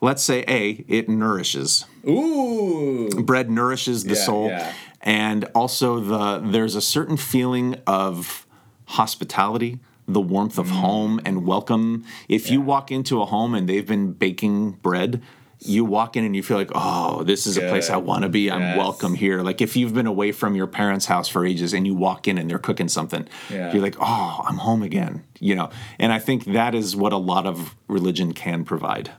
[0.00, 1.84] let's say A, it nourishes.
[2.08, 3.08] Ooh.
[3.22, 4.48] Bread nourishes the Yeah, soul.
[4.48, 4.72] yeah.
[5.00, 8.46] And also the there's a certain feeling of
[8.86, 9.80] hospitality,
[10.12, 10.58] the warmth Mm.
[10.58, 12.04] of home and welcome.
[12.28, 15.22] If you walk into a home and they've been baking bread,
[15.64, 18.28] you walk in and you feel like, oh, this is a place I want to
[18.28, 18.50] be.
[18.50, 18.76] I'm Yes.
[18.78, 19.42] welcome here.
[19.42, 22.36] Like if you've been away from your parents' house for ages and you walk in
[22.36, 23.72] and they're cooking something, Yeah.
[23.72, 25.22] you're like, oh, I'm home again.
[25.38, 25.70] You know,
[26.00, 29.10] and I think that is what a lot of religion can provide.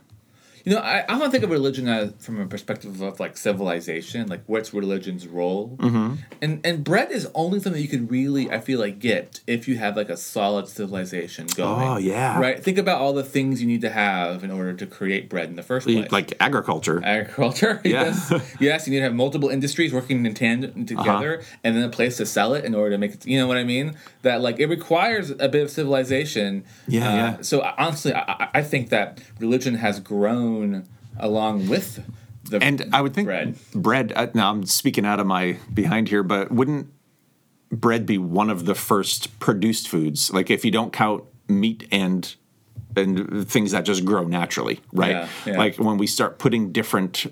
[0.64, 4.28] You know, I, I don't think of religion as from a perspective of like civilization,
[4.28, 5.76] like what's religion's role.
[5.78, 6.14] Mm-hmm.
[6.40, 9.76] And and bread is only something you can really, I feel like, get if you
[9.76, 11.86] have like a solid civilization going.
[11.88, 12.40] Oh, yeah.
[12.40, 12.62] Right.
[12.62, 15.56] Think about all the things you need to have in order to create bread in
[15.56, 16.10] the first place.
[16.10, 17.02] Like agriculture.
[17.04, 17.80] agriculture.
[17.84, 18.04] Yeah.
[18.04, 18.32] Yes.
[18.60, 21.56] yes, you need to have multiple industries working in tandem together, Uh-huh.
[21.62, 23.26] and then a place to sell it in order to make it.
[23.26, 23.96] You know what I mean?
[24.22, 26.64] That like it requires a bit of civilization.
[26.88, 27.36] Yeah, Uh, yeah.
[27.42, 30.53] So honestly, I- I think that religion has grown
[31.18, 32.04] along with
[32.44, 33.56] the And I would think bread.
[33.74, 34.12] bread.
[34.14, 36.88] uh, now I'm speaking out of my behind here, but wouldn't
[37.70, 40.32] bread be one of the first produced foods?
[40.32, 42.34] Like if you don't count meat and
[42.96, 45.10] and things that just grow naturally, right?
[45.10, 45.58] Yeah, yeah.
[45.58, 47.26] Like when we start putting different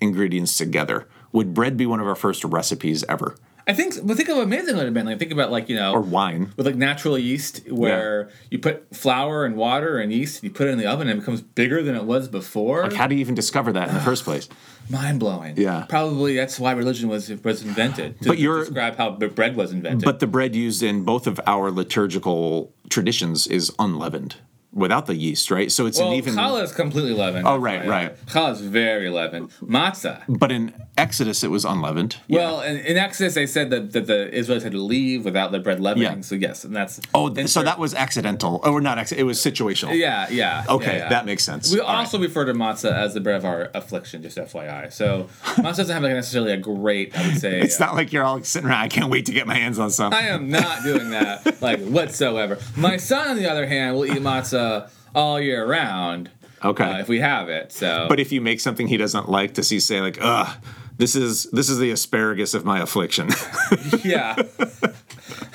[0.00, 3.36] ingredients together, would bread be one of our first recipes ever?
[3.68, 3.94] I think.
[4.04, 5.06] But think of amazing it would have been.
[5.06, 6.52] Like think about like you know Or wine?
[6.56, 10.68] with like natural yeast where you put flour and water and yeast, and you put
[10.68, 12.82] it in the oven and it becomes bigger than it was before.
[12.84, 14.48] Like how do you even discover that in the first place?
[14.88, 15.54] Mind blowing.
[15.56, 15.84] Yeah.
[15.88, 18.20] Probably that's why religion was was invented.
[18.22, 20.04] To But you're- describe how bread was invented.
[20.04, 24.36] But the bread used in both of our liturgical traditions is unleavened,
[24.72, 25.72] without the yeast, right?
[25.72, 26.34] So it's well, an even.
[26.34, 27.46] challah is completely leavened.
[27.48, 28.26] Oh, right, right.
[28.26, 29.50] Challah is very leavened.
[29.60, 30.22] Matzah.
[30.28, 32.16] But in Exodus, it was unleavened.
[32.28, 35.58] Well, in, in Exodus, they said that, that the Israelites had to leave without the
[35.58, 36.02] bread leavening.
[36.04, 36.20] Yeah.
[36.22, 38.60] So yes, and that's Oh, so that was accidental.
[38.64, 39.20] Oh, not accident.
[39.20, 39.96] It was situational.
[39.98, 40.64] Yeah, yeah.
[40.68, 41.72] Okay, yeah, that makes sense.
[41.72, 41.98] We All right.
[41.98, 44.90] also refer to matzah as the bread of our affliction, just FYI.
[44.92, 47.60] So matzah doesn't have like necessarily a great, I would say.
[47.60, 48.80] It's uh, not like you're all sitting around.
[48.80, 50.14] I can't wait to get my hands on some.
[50.14, 52.58] I am not doing that, like whatsoever.
[52.76, 56.30] My son, on the other hand, will eat matzah all year round.
[56.64, 56.84] Okay.
[56.84, 57.70] uh, if we have it.
[57.70, 60.56] So, But if you make something he doesn't like, does he say like, "Ugh,
[60.98, 63.30] this is this is the asparagus of my affliction"?
[64.04, 64.36] yeah,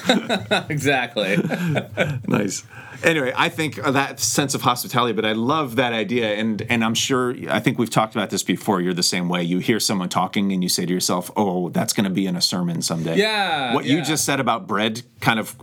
[0.70, 1.38] exactly.
[2.28, 2.64] nice.
[3.04, 6.94] Anyway, I think that sense of hospitality, but I love that idea, and and I'm
[6.94, 8.82] sure I think we've talked about this before.
[8.82, 9.44] You're the same way.
[9.44, 12.36] You hear someone talking, and you say to yourself, "Oh, that's going to be in
[12.36, 15.56] a sermon someday." Yeah, What you just said about bread, kind of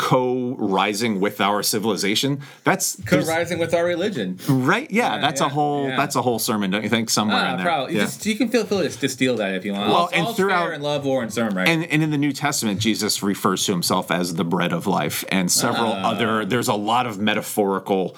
[0.00, 2.40] co-rising with our civilization.
[2.64, 4.38] That's Co-rising with our religion.
[4.48, 4.90] right.
[4.90, 5.96] Yeah, Yeah, that's yeah, a whole yeah.
[5.96, 7.10] that's a whole sermon, don't you think?
[7.10, 7.64] Somewhere in Ah, there.
[7.66, 7.94] probably.
[7.94, 9.88] You, just, you can feel free to steal that if you want.
[9.88, 11.68] Well, all, and all's throughout- in love, war, and sermon, right?
[11.68, 15.24] And, and in the New Testament, Jesus refers to himself as the bread of life,
[15.30, 16.10] and several Ah.
[16.10, 16.44] other.
[16.44, 18.16] There's a lot of metaphorical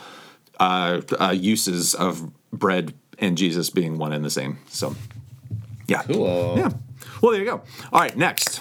[0.60, 4.58] uh, uh, uses of bread and Jesus being one and the same.
[4.68, 4.94] So,
[5.88, 6.54] yeah, cool.
[6.56, 6.70] yeah.
[7.20, 7.62] Well, there you go.
[7.92, 8.60] All right, next.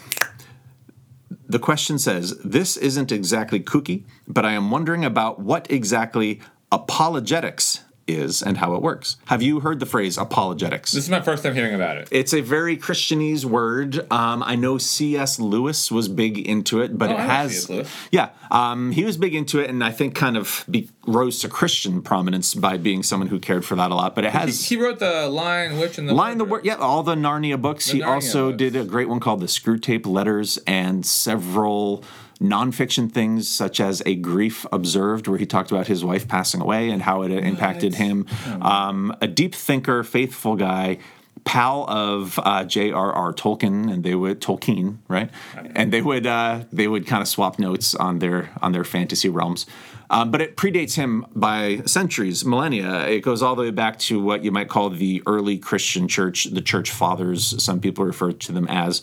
[1.51, 6.39] The question says, This isn't exactly kooky, but I am wondering about what exactly
[6.71, 9.17] apologetics is and how it works.
[9.25, 10.91] Have you heard the phrase apologetics?
[10.91, 12.07] This is my first time hearing about it.
[12.11, 14.11] It's a very Christianese word.
[14.11, 15.39] Um, I know C.S.
[15.39, 17.69] Lewis was big into it, but Oh, it has
[18.11, 21.49] yeah, um, he was big into it, and I think kind of be, rose to
[21.49, 24.15] Christian prominence by being someone who cared for that a lot.
[24.15, 27.03] But it has he wrote the Lion, Witch, and the Lion the Word, yeah, all
[27.03, 27.89] the Narnia books.
[27.89, 28.57] he Narnia also books.
[28.57, 32.03] did a great one called the Screwtape Letters and several
[32.41, 36.89] nonfiction things such as a grief observed, where he talked about his wife passing away
[36.89, 38.25] and how it impacted him.
[38.61, 40.97] Um, a deep thinker, faithful guy.
[41.43, 43.33] Pal of uh, J.R.R.
[43.33, 45.31] Tolkien, and they would Tolkien, right?
[45.75, 49.27] And they would uh, they would kind of swap notes on their on their fantasy
[49.27, 49.65] realms.
[50.11, 53.07] Um, but it predates him by centuries, millennia.
[53.07, 56.43] It goes all the way back to what you might call the early Christian church,
[56.43, 57.63] the church fathers.
[57.63, 59.01] Some people refer to them as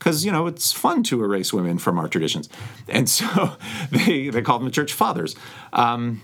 [0.00, 2.48] because you know it's fun to erase women from our traditions,
[2.88, 3.52] and so
[3.92, 5.36] they they call them the church fathers.
[5.72, 6.22] Um,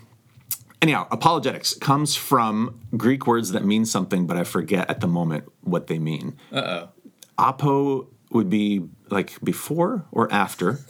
[0.83, 5.45] anyhow, apologetics comes from Greek words that mean something, but I forget at the moment
[5.61, 6.37] what they mean.
[6.51, 6.89] Uh oh.
[7.39, 10.81] Apo would be like before or after.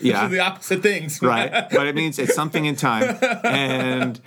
[0.00, 0.26] Yeah.
[0.26, 1.22] the opposite things.
[1.22, 1.68] right?
[1.70, 3.16] But it means it's something in time.
[3.44, 4.20] And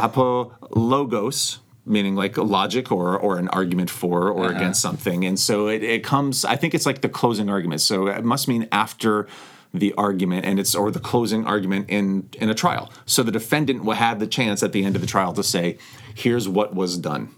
[0.00, 4.56] apologos, meaning like logic or or an argument for or uh-huh.
[4.56, 5.24] against something.
[5.24, 7.80] And so it, it comes, I think it's like the closing argument.
[7.80, 9.26] So it must mean after
[9.74, 12.90] the argument and it's or the closing argument in in a trial.
[13.06, 15.78] So the defendant will have the chance at the end of the trial to say,
[16.14, 17.34] here's what was done.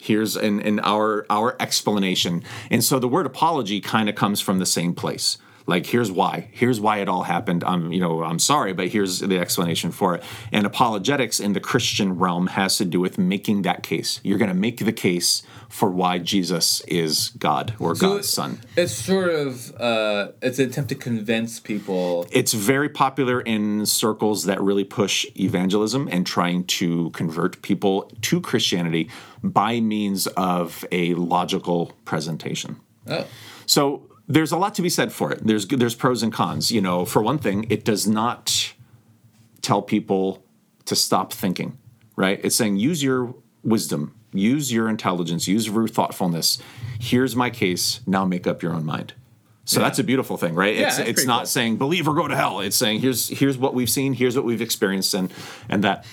[0.00, 2.42] Here's in, in our our explanation.
[2.70, 6.48] And so the word apology kind of comes from the same place like here's why.
[6.50, 7.62] Here's why it all happened.
[7.62, 10.22] I'm you know i'm sorry but here's the explanation for it.
[10.50, 14.20] And apologetics in the christian realm has to do with making that case.
[14.24, 18.60] You're going to make the case for why jesus is god or So god's son.
[18.76, 22.26] It's sort of uh, it's an attempt to convince people.
[22.32, 28.40] it's very popular in circles that really push evangelism and trying to convert people to
[28.40, 29.10] christianity
[29.44, 32.80] by means of a logical presentation.
[33.06, 33.26] Oh,
[33.66, 35.44] So there's a lot to be said for it.
[35.46, 36.70] There's there's pros and cons.
[36.70, 38.74] You know, for one thing, it does not
[39.62, 40.42] tell people
[40.84, 41.78] to stop thinking.
[42.16, 42.40] Right?
[42.42, 46.58] It's saying use your wisdom, use your intelligence, use your thoughtfulness.
[47.00, 48.00] Here's my case.
[48.06, 49.14] Now make up your own mind.
[49.64, 49.86] So Yeah.
[49.86, 50.74] that's a beautiful thing, right?
[50.76, 51.46] Yeah, it's it's not cool.
[51.46, 52.60] saying believe or go to hell.
[52.60, 55.32] It's saying here's here's what we've seen, here's what we've experienced, and
[55.68, 56.04] and that.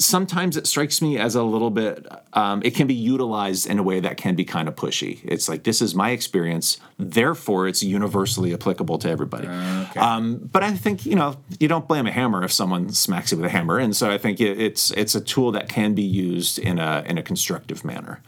[0.00, 2.06] Sometimes it strikes me as a little bit.
[2.32, 5.20] Um, it can be utilized in a way that can be kind of pushy.
[5.24, 9.48] It's like this is my experience, therefore it's universally applicable to everybody.
[9.48, 9.98] okay.
[9.98, 13.38] Um, but I think you know you don't blame a hammer if someone smacks you
[13.38, 16.02] with a hammer, and so I think it, it's it's a tool that can be
[16.02, 18.22] used in a in a constructive manner.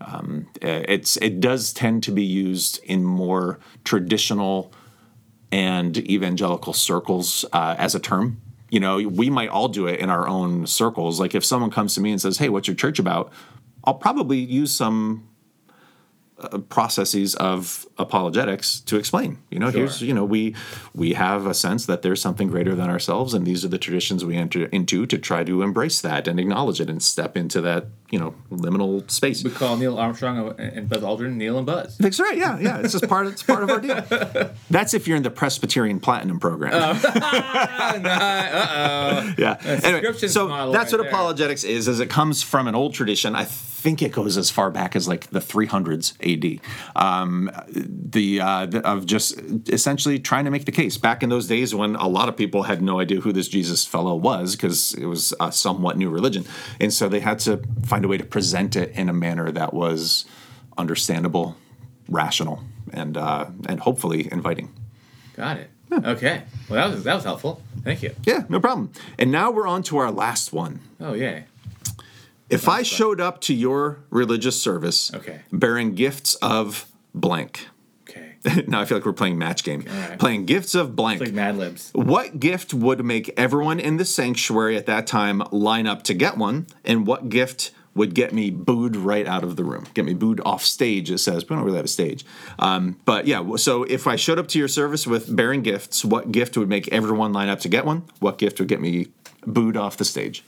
[0.00, 4.72] Um, it's it does tend to be used in more traditional
[5.54, 8.40] and evangelical circles uh, as a term.
[8.74, 11.20] You know, we might all do it in our own circles.
[11.20, 13.30] Like if someone comes to me and says, "Hey, what's your church about?"
[13.84, 15.28] I'll probably use some
[16.40, 19.38] uh, processes of apologetics to explain.
[19.50, 20.54] You know, here's you know we
[20.94, 24.24] we have a sense that there's something greater than ourselves, and these are the traditions
[24.24, 27.86] we enter into to try to embrace that and acknowledge it and step into that
[28.10, 29.44] you know liminal space.
[29.44, 31.96] we call Neil Armstrong and Buzz Aldrin Neil and Buzz.
[31.98, 32.36] That's right.
[32.36, 32.80] Yeah, yeah.
[32.80, 33.26] It's just part.
[33.26, 34.50] Of, It's part of our deal.
[34.70, 36.72] That's if you're in the Presbyterian Platinum program.
[36.74, 36.94] Oh,
[39.38, 39.56] yeah.
[39.64, 41.00] Anyway, so that's right what there.
[41.00, 41.88] apologetics is.
[41.88, 43.34] Is it comes from an old tradition.
[43.34, 43.46] I
[43.84, 46.58] think it goes as far back as like the 300s AD.
[46.96, 47.50] Um,
[47.86, 51.74] the, uh, the of just essentially trying to make the case back in those days
[51.74, 55.06] when a lot of people had no idea who this Jesus fellow was because it
[55.06, 56.44] was a somewhat new religion,
[56.80, 59.72] and so they had to find a way to present it in a manner that
[59.74, 60.24] was
[60.78, 61.56] understandable,
[62.08, 64.72] rational, and uh, and hopefully inviting.
[65.36, 65.70] Got it.
[65.92, 66.42] Okay.
[66.68, 67.62] Well, that was that was helpful.
[67.82, 68.14] Thank you.
[68.24, 68.90] Yeah, no problem.
[69.18, 70.80] And now we're on to our last one.
[71.00, 71.44] Oh yay.
[72.50, 75.40] If I showed up to your religious service Okay.
[75.52, 77.68] bearing gifts of blank.
[78.66, 80.18] now I feel like we're playing match game, right.
[80.18, 81.20] playing gifts of blank.
[81.20, 81.90] Like Mad Libs.
[81.94, 86.36] what gift would make everyone in the sanctuary at that time line up to get
[86.36, 86.66] one?
[86.84, 89.86] And what gift would get me booed right out of the room?
[89.94, 91.48] Get me booed off stage, it says.
[91.48, 92.26] We don't really have a stage.
[92.58, 96.32] Um, but yeah, so if I showed up to your service with bearing gifts, what
[96.32, 98.02] gift would make everyone line up to get one?
[98.18, 99.08] What gift would get me
[99.46, 100.44] booed off the stage?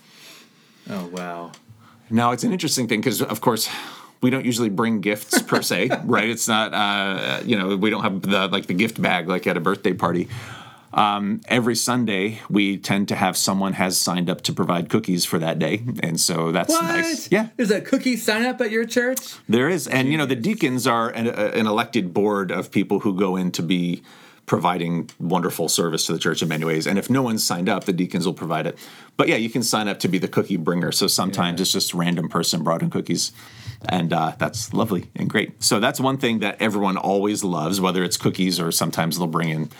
[0.90, 1.52] Oh wow.
[2.10, 3.68] Now it's an interesting thing because, of course,
[4.20, 6.28] we don't usually bring gifts per se, right?
[6.28, 9.56] It's not, uh, you know, we don't have the like the gift bag like at
[9.56, 10.28] a birthday party.
[10.92, 15.38] Um, every Sunday, we tend to have someone has signed up to provide cookies for
[15.38, 16.84] that day, and so that's What?
[16.84, 17.30] nice.
[17.30, 19.34] Yeah, There's a cookie sign up at your church.
[19.46, 23.14] there is, and you know, the deacons are an, an elected board of people who
[23.14, 24.02] go in to be
[24.46, 26.86] providing wonderful service to the church in many ways.
[26.86, 28.78] And if no one's signed up, the deacons will provide it.
[29.18, 30.92] But yeah, you can sign up to be the cookie bringer.
[30.92, 31.62] So sometimes Yeah.
[31.62, 33.32] it's just random person brought in cookies.
[33.88, 35.62] And uh, that's lovely and great.
[35.62, 39.50] So that's one thing that everyone always loves, whether it's cookies or sometimes they'll bring
[39.50, 39.70] in,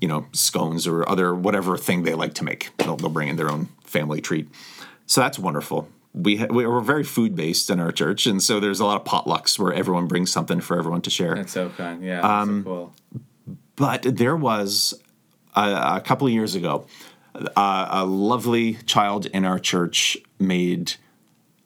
[0.00, 2.70] you know, scones or other whatever thing they like to make.
[2.78, 4.48] They'll, they'll bring in their own family treat.
[5.06, 5.88] So that's wonderful.
[6.14, 9.04] We ha- we're very food based in our church, and so there's a lot of
[9.06, 11.34] potlucks where everyone brings something for everyone to share.
[11.36, 12.02] That's so fun.
[12.02, 12.20] Yeah.
[12.20, 12.94] That's Um, so cool.
[13.76, 14.94] But there was
[15.54, 16.86] a, a couple of years ago,
[17.34, 20.94] uh, a lovely child in our church made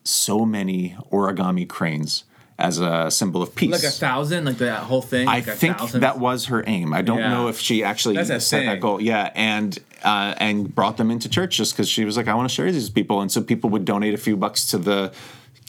[0.05, 2.25] so many origami cranes
[2.59, 3.73] as a symbol of peace.
[3.73, 5.27] Like a thousand, like that whole thing.
[5.27, 6.03] I like think thousand?
[6.03, 6.93] that was her aim.
[6.93, 7.31] I don't Yeah.
[7.31, 8.81] know if she actually set that thing.
[8.81, 9.01] goal.
[9.01, 12.49] Yeah, and uh, and brought them into church just because she was like, I want
[12.49, 15.13] to share these people, and so people would donate a few bucks to the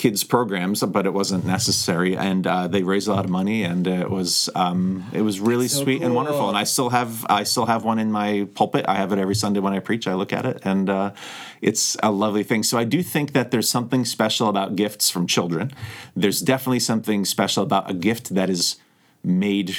[0.06, 3.88] kids programs, but it wasn't necessary, and uh, they raised a lot of money, and
[3.88, 6.48] it was um, it was really so sweet and wonderful.
[6.48, 8.86] And I still have I still have one in my pulpit.
[8.88, 10.08] I have it every Sunday when I preach.
[10.08, 11.14] I look at it, and uh,
[11.60, 12.62] it's a lovely thing.
[12.62, 15.72] So I do think that there's something special about gifts from children.
[16.16, 18.76] There's definitely something special about a gift that is
[19.24, 19.76] made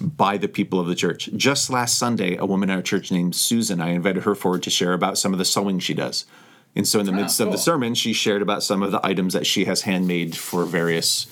[0.00, 1.28] by the people of the church.
[1.36, 4.70] Just last Sunday, a woman in our church named Susan, I invited her forward to
[4.70, 6.24] share about some of the sewing she does.
[6.76, 9.32] And so, in the midst of the sermon, she shared about some of the items
[9.32, 11.26] that she has handmade for various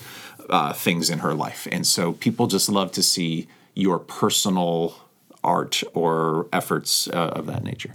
[0.49, 1.68] uh, things in her life.
[1.70, 4.97] And so, people just love to see your personal
[5.42, 7.95] art or efforts uh, of that nature.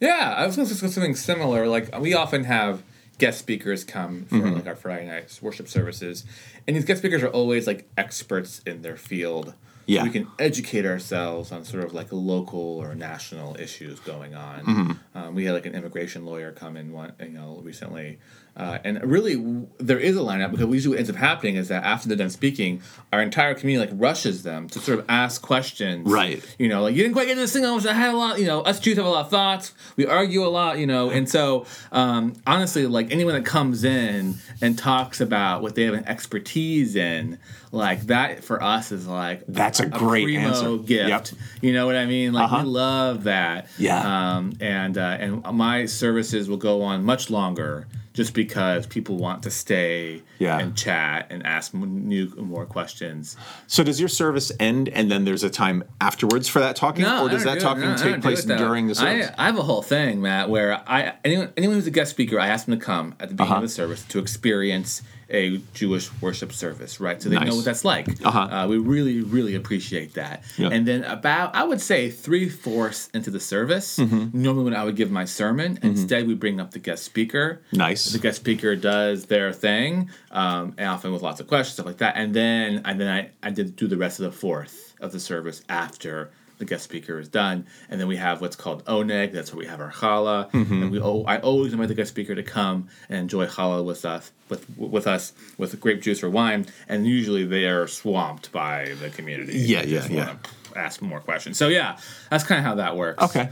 [0.00, 1.68] Yeah, I was going to say something similar.
[1.68, 2.82] Like we often have
[3.18, 4.54] guest speakers come for Mm-hmm.
[4.56, 6.24] like our Friday nights worship services,
[6.66, 9.54] and these guest speakers are always like experts in their field.
[9.86, 10.02] Yeah.
[10.02, 14.64] we can educate ourselves on sort of like local or national issues going on.
[14.64, 15.18] Mm-hmm.
[15.18, 18.18] Um, we had like an immigration lawyer come in one, you know, recently,
[18.56, 21.68] uh, and really w- there is a lineup because usually what ends up happening is
[21.68, 22.80] that after they're done speaking,
[23.12, 26.10] our entire community like rushes them to sort of ask questions.
[26.10, 26.42] Right.
[26.58, 27.64] You know, like you didn't quite get this thing.
[27.64, 28.38] I had a lot.
[28.38, 29.74] You know, us Jews have a lot of thoughts.
[29.96, 30.78] We argue a lot.
[30.78, 35.74] You know, and so um, honestly, like anyone that comes in and talks about what
[35.74, 37.38] they have an expertise in,
[37.72, 40.76] like that for us is like That's a great primo answer.
[40.78, 41.08] gift.
[41.08, 41.28] Yep.
[41.62, 42.32] You know what I mean?
[42.32, 42.62] Like Uh-huh.
[42.62, 43.68] we love that.
[43.78, 44.36] Yeah.
[44.36, 47.86] Um, and uh, and my services will go on much longer.
[48.12, 50.58] Just because people want to stay Yeah.
[50.58, 53.36] and chat and ask m- new more questions.
[53.66, 57.02] So, does your service end and then there's a time afterwards for that talking?
[57.04, 57.96] No, or does that talking do it.
[57.98, 59.28] No, take place during the service?
[59.36, 62.40] I, I have a whole thing, Matt, where I anyone anyone who's a guest speaker,
[62.40, 63.56] I ask them to come at the beginning Uh-huh.
[63.56, 67.20] of the service to experience a Jewish worship service, right?
[67.20, 67.48] So they Nice.
[67.48, 68.06] know what that's like.
[68.24, 68.38] Uh-huh.
[68.38, 70.44] Uh, we really, really appreciate that.
[70.56, 70.68] Yeah.
[70.70, 74.40] And then about I would say three fourths into the service, Mm-hmm.
[74.40, 77.62] normally when I would give my sermon, instead we bring up the guest speaker.
[77.72, 78.12] Nice.
[78.12, 81.98] The guest speaker does their thing, um, and often with lots of questions, stuff like
[81.98, 82.14] that.
[82.16, 83.08] And then and then
[83.42, 86.84] I, I did do the rest of the fourth of the service after the guest
[86.84, 87.66] speaker is done.
[87.90, 89.32] And then we have what's called oneg.
[89.32, 90.82] That's where we have our challah, Mm-hmm.
[90.82, 94.04] and we oh, I always invite the guest speaker to come and enjoy challah with
[94.04, 96.66] us with with us with grape juice or wine.
[96.88, 99.58] And usually they are swamped by the community.
[99.58, 100.36] Yeah, yeah, just yeah.
[100.74, 101.56] Ask more questions.
[101.58, 101.98] So yeah,
[102.30, 103.22] that's kind of how that works.
[103.24, 103.50] okay.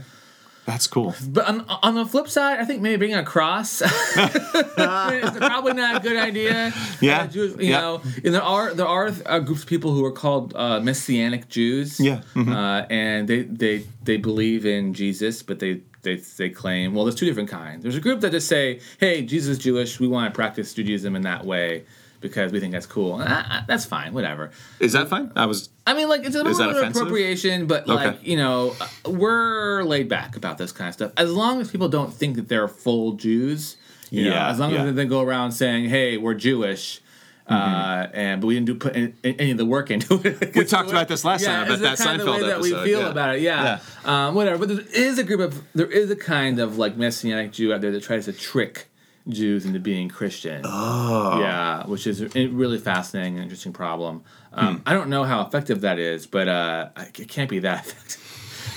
[0.65, 1.13] That's cool.
[1.27, 5.97] But on, on the flip side, I think maybe bringing a cross is probably not
[5.97, 6.73] a good idea.
[7.01, 7.81] Yeah, Uh, you yeah.
[7.81, 11.99] know, there are there are uh, groups of people who are called uh, Messianic Jews.
[11.99, 12.51] Yeah, mhm.
[12.51, 15.81] uh, and they they they believe in Jesus, but they.
[16.05, 19.23] They, they claim well there's two different kinds there's a group that just say hey
[19.23, 21.83] jesus is jewish we want to practice judaism in that way
[22.21, 25.31] because we think that's cool Ah, ah, that's fine whatever Is that fine?
[25.35, 25.69] I was.
[25.87, 27.93] I mean, like it's a little bit of appropriation, but Okay.
[28.07, 31.11] like you know, uh, we're laid back about this kind of stuff.
[31.17, 33.77] As long as people don't think that they're full Jews,
[34.09, 34.83] you know, Yeah, as long yeah.
[34.85, 37.01] as they go around saying, "Hey, we're Jewish,"
[37.47, 40.39] uh, and but we didn't do put any, any of the work into it.
[40.39, 40.59] Mm-hmm.
[40.59, 42.69] We talked about this last yeah, time about that the of Seinfeld way that we
[42.69, 43.09] episode, feel yeah.
[43.09, 43.41] about it.
[43.41, 44.65] Yeah, Um, whatever.
[44.65, 47.81] But there is a group of there is a kind of like messianic Jew out
[47.81, 48.87] there that tries to trick.
[49.27, 50.61] Jews into being Christian.
[50.65, 51.39] Oh.
[51.39, 54.23] Yeah, which is a really fascinating and interesting problem.
[54.53, 54.59] Hmm.
[54.59, 58.21] Um, I don't know how effective that is, but uh, it can't be that effective.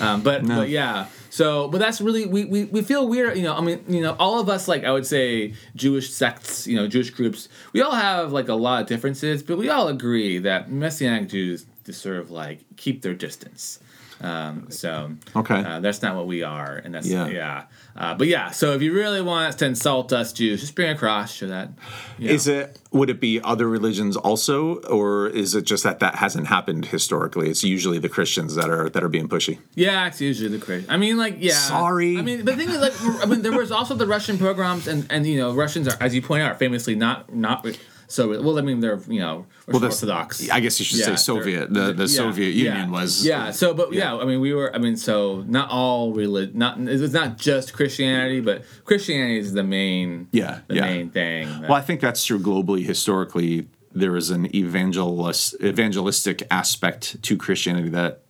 [0.01, 3.37] Um, but but yeah, so but that's really we, we we feel weird.
[3.37, 6.67] You know, I mean, you know, all of us like I would say Jewish sects,
[6.67, 7.49] you know, Jewish groups.
[7.73, 11.67] We all have like a lot of differences, but we all agree that Messianic Jews
[11.85, 13.81] deserve like keep their distance.
[14.21, 15.63] Um, so Okay.
[15.63, 17.29] uh, that's not what we are, and that's Yeah.
[17.29, 17.63] yeah.
[17.97, 20.97] Uh, but yeah, so if you really want to insult us Jews, just bring a
[20.97, 21.33] cross.
[21.33, 21.71] Show that.
[22.19, 22.55] you Is know.
[22.55, 22.79] it?
[22.91, 27.49] Would it be other religions also, or is it just that that hasn't happened historically?
[27.51, 29.59] It's usually the Christians that are that are being pushy.
[29.75, 30.91] Yeah, it's usually the Christian.
[30.91, 31.53] I mean, like, yeah.
[31.53, 32.19] Sorry.
[32.19, 35.07] I mean, the thing is, like, I mean, there was also the Russian pogroms, and
[35.11, 37.65] and you know, Russians are, as you point out, famously not not
[38.09, 38.29] so.
[38.43, 40.51] Well, I mean, they're you know that's- Orthodox.
[40.51, 41.73] I guess you should Yeah, say Soviet.
[41.73, 43.25] The the yeah, Soviet yeah, Union was.
[43.25, 43.53] yeah.
[43.53, 44.17] So, but yeah.
[44.17, 44.75] I mean, we were.
[44.75, 46.59] I mean, so not all religion.
[46.59, 50.29] Not it's not just Christianity, but Christianity is the main.
[50.33, 50.81] Yeah, the yeah.
[50.87, 51.49] main thing.
[51.63, 52.85] Well, I think that's true globally.
[52.85, 58.23] Historically, there is an evangelist, evangelistic aspect to Christianity that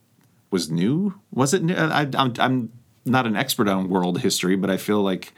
[0.50, 1.14] was new.
[1.30, 1.74] Was it new?
[1.74, 2.72] I, I'm, I'm
[3.04, 5.32] not an expert on world history, but I feel like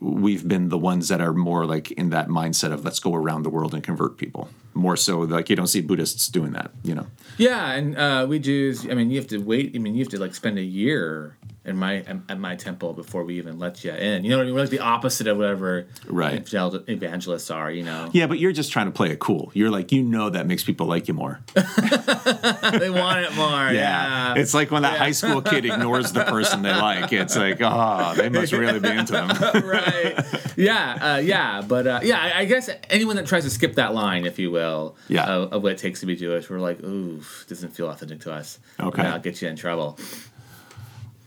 [0.00, 3.42] we've been the ones that are more like in that mindset of let's go around
[3.42, 4.48] the world and convert people.
[4.74, 7.06] More so, like you don't see Buddhists doing that, you know.
[7.36, 8.88] Yeah, and uh, we Jews.
[8.88, 9.72] I mean, you have to wait.
[9.74, 11.37] I mean, you have to like spend a year
[11.68, 11.98] in my
[12.28, 14.24] at my temple before we even let you in.
[14.24, 14.54] You know what I mean?
[14.54, 16.34] We're like the opposite of whatever Right.
[16.40, 17.70] evangel- evangelists are.
[17.70, 19.50] You know, Yeah, but you're just trying to play it cool.
[19.54, 21.40] You're like, you know, that makes people like you more.
[21.54, 23.70] they want it more.
[23.70, 27.12] Yeah, It's like when that high school kid ignores the person they like.
[27.12, 29.28] It's like, oh, they must really be into them.
[29.64, 30.14] right.
[30.56, 33.94] Yeah, uh, yeah, but uh, yeah, I, I guess anyone that tries to skip that
[33.94, 35.26] line, if you will, Yeah.
[35.26, 38.32] of, of what it takes to be Jewish, we're like, ooh, doesn't feel authentic to
[38.32, 38.58] us.
[38.80, 39.02] Okay.
[39.02, 39.98] I'll get you in trouble.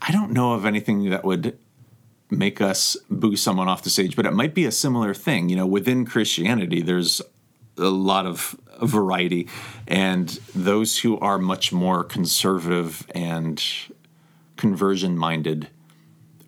[0.04, 1.56] I don't know of anything that would
[2.28, 5.48] make us boo someone off the stage, but it might be a similar thing.
[5.48, 7.22] You know, within Christianity, there's
[7.76, 9.48] a lot of variety,
[9.86, 13.62] and those who are much more conservative and
[14.56, 15.68] conversion minded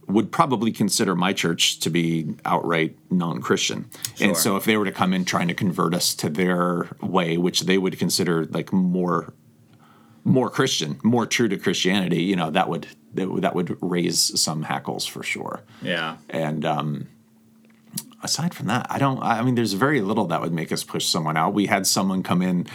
[0.06, 3.88] would probably consider my church to be outright non-Christian.
[4.16, 4.26] Sure.
[4.26, 7.38] And so if they were to come in trying to convert us to their way,
[7.38, 9.32] which they would consider like more
[10.24, 14.40] more Christian, more true to Christianity, you know, that would that would, that would raise
[14.40, 15.62] some hackles for sure.
[15.82, 16.16] Yeah.
[16.30, 17.08] And um,
[18.22, 19.22] aside from that, I don't.
[19.22, 21.54] I mean, there's very little that would make us push someone out.
[21.54, 22.66] We had someone come in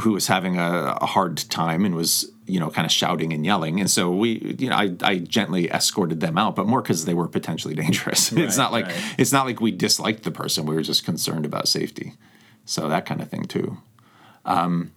[0.00, 3.44] who was having a, a hard time and was, you know, kind of shouting and
[3.44, 7.04] yelling, and so we, you know, I, I gently escorted them out, but more because
[7.04, 8.32] they were potentially dangerous.
[8.32, 9.14] it's not like right.
[9.18, 10.66] it's not like we disliked the person.
[10.66, 12.14] We were just concerned about safety.
[12.64, 13.76] So that kind of thing too.
[14.44, 14.92] Um,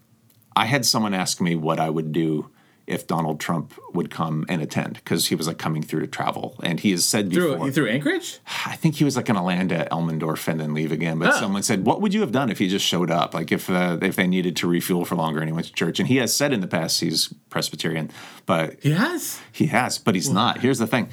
[0.55, 2.49] I had someone ask me what I would do
[2.87, 6.55] if Donald Trump would come and attend because he was like coming through to travel,
[6.63, 7.57] and he has said before.
[7.59, 8.39] Through through Anchorage?
[8.65, 11.19] I think he was like going to land at Elmendorf and then leave again.
[11.19, 11.39] But Oh.
[11.39, 13.33] someone said, "What would you have done if he just showed up?
[13.33, 15.99] Like if uh, if they needed to refuel for longer and he went to church?"
[15.99, 18.09] And he has said in the past he's Presbyterian,
[18.45, 19.39] but He has.
[19.51, 20.61] he has, but he's not.
[20.61, 21.09] Here's the thing: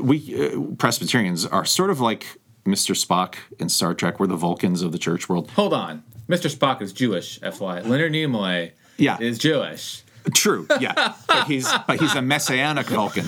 [0.00, 0.16] we
[0.52, 2.26] uh, Presbyterians are sort of like
[2.66, 2.94] Mr.
[2.94, 4.20] Spock in Star Trek.
[4.20, 5.50] We're the Vulcans of the church world.
[5.52, 6.02] Hold on.
[6.28, 6.54] Mr.
[6.54, 7.80] Spock is Jewish, FY.
[7.80, 9.18] Leonard Nimoy Yeah.
[9.20, 10.02] is Jewish.
[10.32, 13.26] True, yeah, but he's but he's a messianic Vulcan.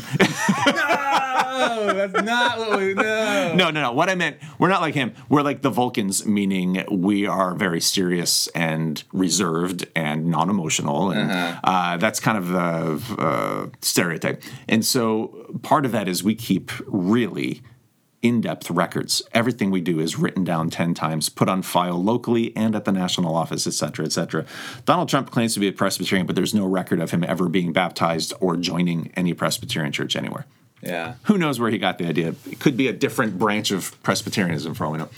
[1.59, 3.55] Oh, that's not what we know.
[3.55, 3.93] No, no, no.
[3.93, 5.13] What I meant, we're not like him.
[5.29, 11.97] We're like the Vulcans, meaning we are very serious and reserved and non-emotional, and uh
[11.99, 14.43] that's kind of the uh, stereotype.
[14.69, 17.63] And so part of that is we keep really
[18.23, 19.23] in-depth records.
[19.33, 22.93] Everything we do is written down 10 times, put on file locally and at the
[22.93, 24.45] national office, et cetera, et cetera.
[24.85, 27.73] Donald Trump claims to be a Presbyterian, but there's no record of him ever being
[27.73, 30.47] baptized or joining any Presbyterian church anywhere
[30.83, 31.15] Yeah.
[31.25, 32.35] who knows where he got the idea?
[32.51, 35.09] It could be a different branch of Presbyterianism for all we know.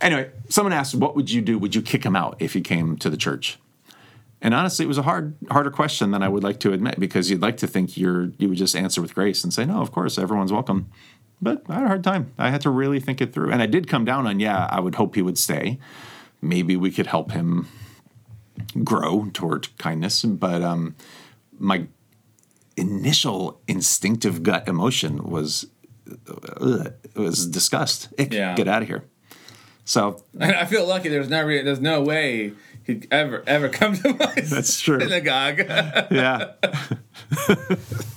[0.00, 1.58] Anyway, someone asked, "What would you do?
[1.58, 3.58] Would you kick him out if he came to the church?"
[4.42, 7.30] And honestly, it was a hard, harder question than I would like to admit because
[7.30, 9.90] you'd like to think you're you would just answer with grace and say, "No, of
[9.92, 10.86] course, everyone's welcome."
[11.40, 12.32] But I had a hard time.
[12.38, 14.80] I had to really think it through, and I did come down on, yeah, I
[14.80, 15.78] would hope he would stay.
[16.40, 17.68] Maybe we could help him
[18.82, 20.96] grow toward kindness, but um,
[21.58, 21.86] my
[22.76, 25.66] initial instinctive gut emotion was
[26.60, 28.08] uh, was disgust.
[28.18, 28.54] Ick, Yeah.
[28.54, 29.04] Get out of here.
[29.84, 31.08] So I feel lucky.
[31.08, 32.52] There's no re- there's no way
[32.84, 35.00] he'd ever ever come to my That's true.
[35.06, 35.58] synagogue.
[36.10, 36.52] yeah.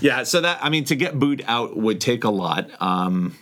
[0.00, 2.70] yeah, so that I mean to get booed out would take a lot.
[2.80, 3.36] Um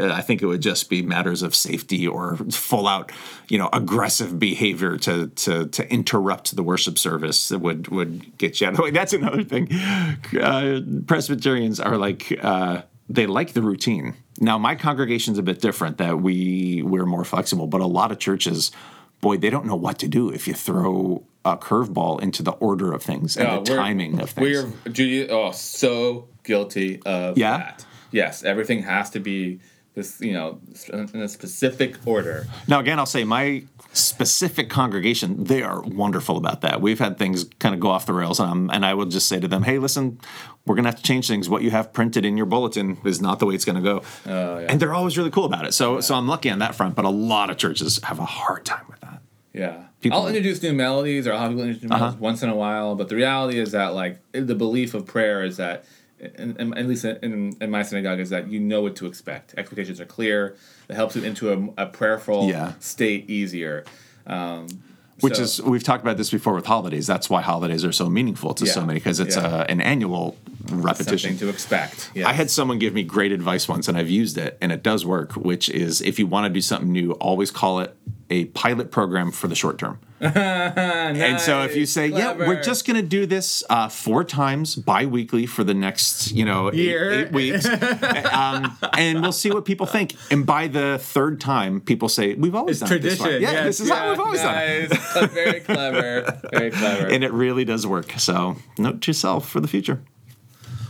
[0.00, 3.12] I think it would just be matters of safety or full out,
[3.48, 8.60] you know, aggressive behavior to to to interrupt the worship service that would would get
[8.60, 8.90] you out of the way.
[8.90, 9.68] That's another thing.
[10.40, 14.14] Uh, Presbyterians are like uh, they like the routine.
[14.40, 15.98] Now, my congregation's a bit different.
[15.98, 18.72] That we we're more flexible, but a lot of churches,
[19.24, 22.92] boy, they don't know what to do if you throw a curveball into the order
[22.92, 24.72] of things and Oh, the timing of things.
[24.84, 25.28] We're Judy.
[25.28, 27.56] Oh, so guilty of Yeah?
[27.58, 27.86] that.
[28.10, 29.60] Yes, everything has to be
[29.94, 30.20] this.
[30.20, 30.60] You know,
[30.92, 32.46] in a specific order.
[32.68, 36.80] Now, again, I'll say my specific congregation, they are wonderful about that.
[36.80, 39.28] We've had things kind of go off the rails, and, I'm, and I will just
[39.28, 40.18] say to them, hey, listen,
[40.66, 41.48] we're going to have to change things.
[41.48, 44.02] What you have printed in your bulletin is not the way it's going to go.
[44.26, 44.66] Oh, yeah.
[44.70, 45.74] And they're always really cool about it.
[45.74, 48.64] So, so I'm lucky on that front, but a lot of churches have a hard
[48.64, 49.20] time with that.
[49.52, 49.84] Yeah.
[50.00, 52.54] People- I'll introduce new melodies, or I'll have people introduce new melodies once in a
[52.56, 52.94] while.
[52.94, 55.84] But the reality is that, like, the belief of prayer is that,
[56.18, 59.54] in, in, at least in, in my synagogue, is that you know what to expect.
[59.58, 60.56] Expectations are clear.
[60.88, 62.72] It helps you into a, a prayerful Yeah.
[62.80, 63.84] state easier.
[64.26, 64.66] Um,
[65.20, 67.06] Which so- is, we've talked about this before with holidays.
[67.06, 69.42] That's why holidays are so meaningful to so many, because it's Yeah.
[69.46, 70.36] uh, an annual
[70.70, 71.30] repetition.
[71.30, 72.10] something to expect.
[72.14, 72.26] Yes.
[72.26, 75.04] I had someone give me great advice once, and I've used it, and it does
[75.06, 75.32] work.
[75.34, 77.96] Which is, if you want to do something new, always call it
[78.30, 79.98] a pilot program for the short term.
[80.20, 84.74] And so if you say, yeah, we're just going to do this uh, four times
[84.74, 87.12] bi-weekly for the next, you know, eight- Year.
[87.12, 87.66] eight, weeks,
[88.32, 90.14] um, and we'll see what people think.
[90.30, 93.24] And by the third time, people say, we've always done it this way.
[93.38, 93.42] tradition.
[93.42, 95.30] Yeah, yes, this is how we've always done it.
[95.30, 96.40] Very clever.
[96.52, 97.06] Very clever.
[97.08, 98.12] And it really does work.
[98.18, 100.02] So note to yourself for the future.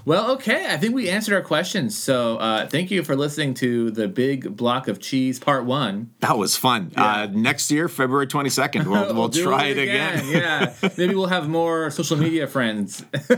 [0.07, 0.67] Well, okay.
[0.67, 1.97] I think we answered our questions.
[1.97, 6.11] So uh, thank you for listening to the Big Block of Cheese Part One.
[6.21, 6.93] That was fun.
[6.95, 10.29] Uh, next year, February 22nd, we'll, we'll, do try it again.
[10.29, 13.05] yeah, maybe we'll have more social media friends.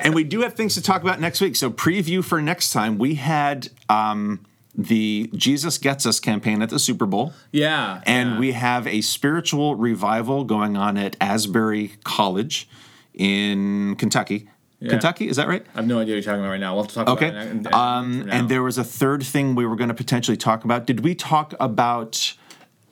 [0.00, 1.54] and we do have things to talk about next week.
[1.54, 2.98] So preview for next time.
[2.98, 4.44] We had um,
[4.74, 7.32] the Jesus Gets Us campaign at the Super Bowl.
[7.52, 8.38] yeah, And yeah.
[8.38, 12.68] we have a spiritual revival going on at Asbury College
[13.14, 14.48] in Kentucky.
[14.80, 15.64] Kentucky, is that right?
[15.74, 16.74] I have no idea what you're talking about right now.
[16.74, 17.28] We'll have to talk Okay.
[17.30, 17.50] about it.
[17.50, 20.86] in- Um, and there was a third thing we were going to potentially talk about.
[20.86, 22.34] Did we talk about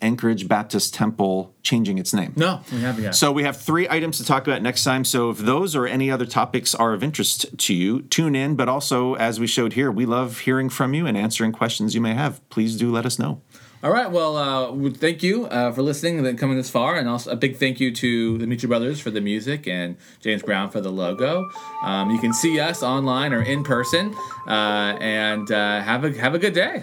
[0.03, 2.33] Anchorage Baptist Temple changing its name?
[2.37, 3.15] no, we haven't yet.
[3.15, 5.05] So we have three items to talk about next time.
[5.05, 8.55] So if those or any other topics are of interest to you, tune in.
[8.55, 12.01] But also, as we showed here, we love hearing from you and answering questions you
[12.01, 12.47] may have.
[12.51, 13.41] Please do let us know.
[13.85, 14.11] All right.
[14.11, 17.59] Well, uh, thank you uh, for listening and coming this far, and also a big
[17.59, 21.51] thank you to the Mitchell Brothers for the music and James Brown for the logo.
[21.83, 24.15] Um, you can see us online or in person,
[24.49, 26.83] uh, and uh, have a have a good day.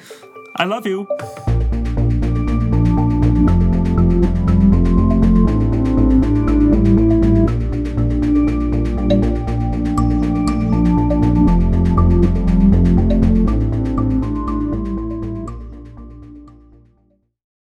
[0.58, 1.08] I love you.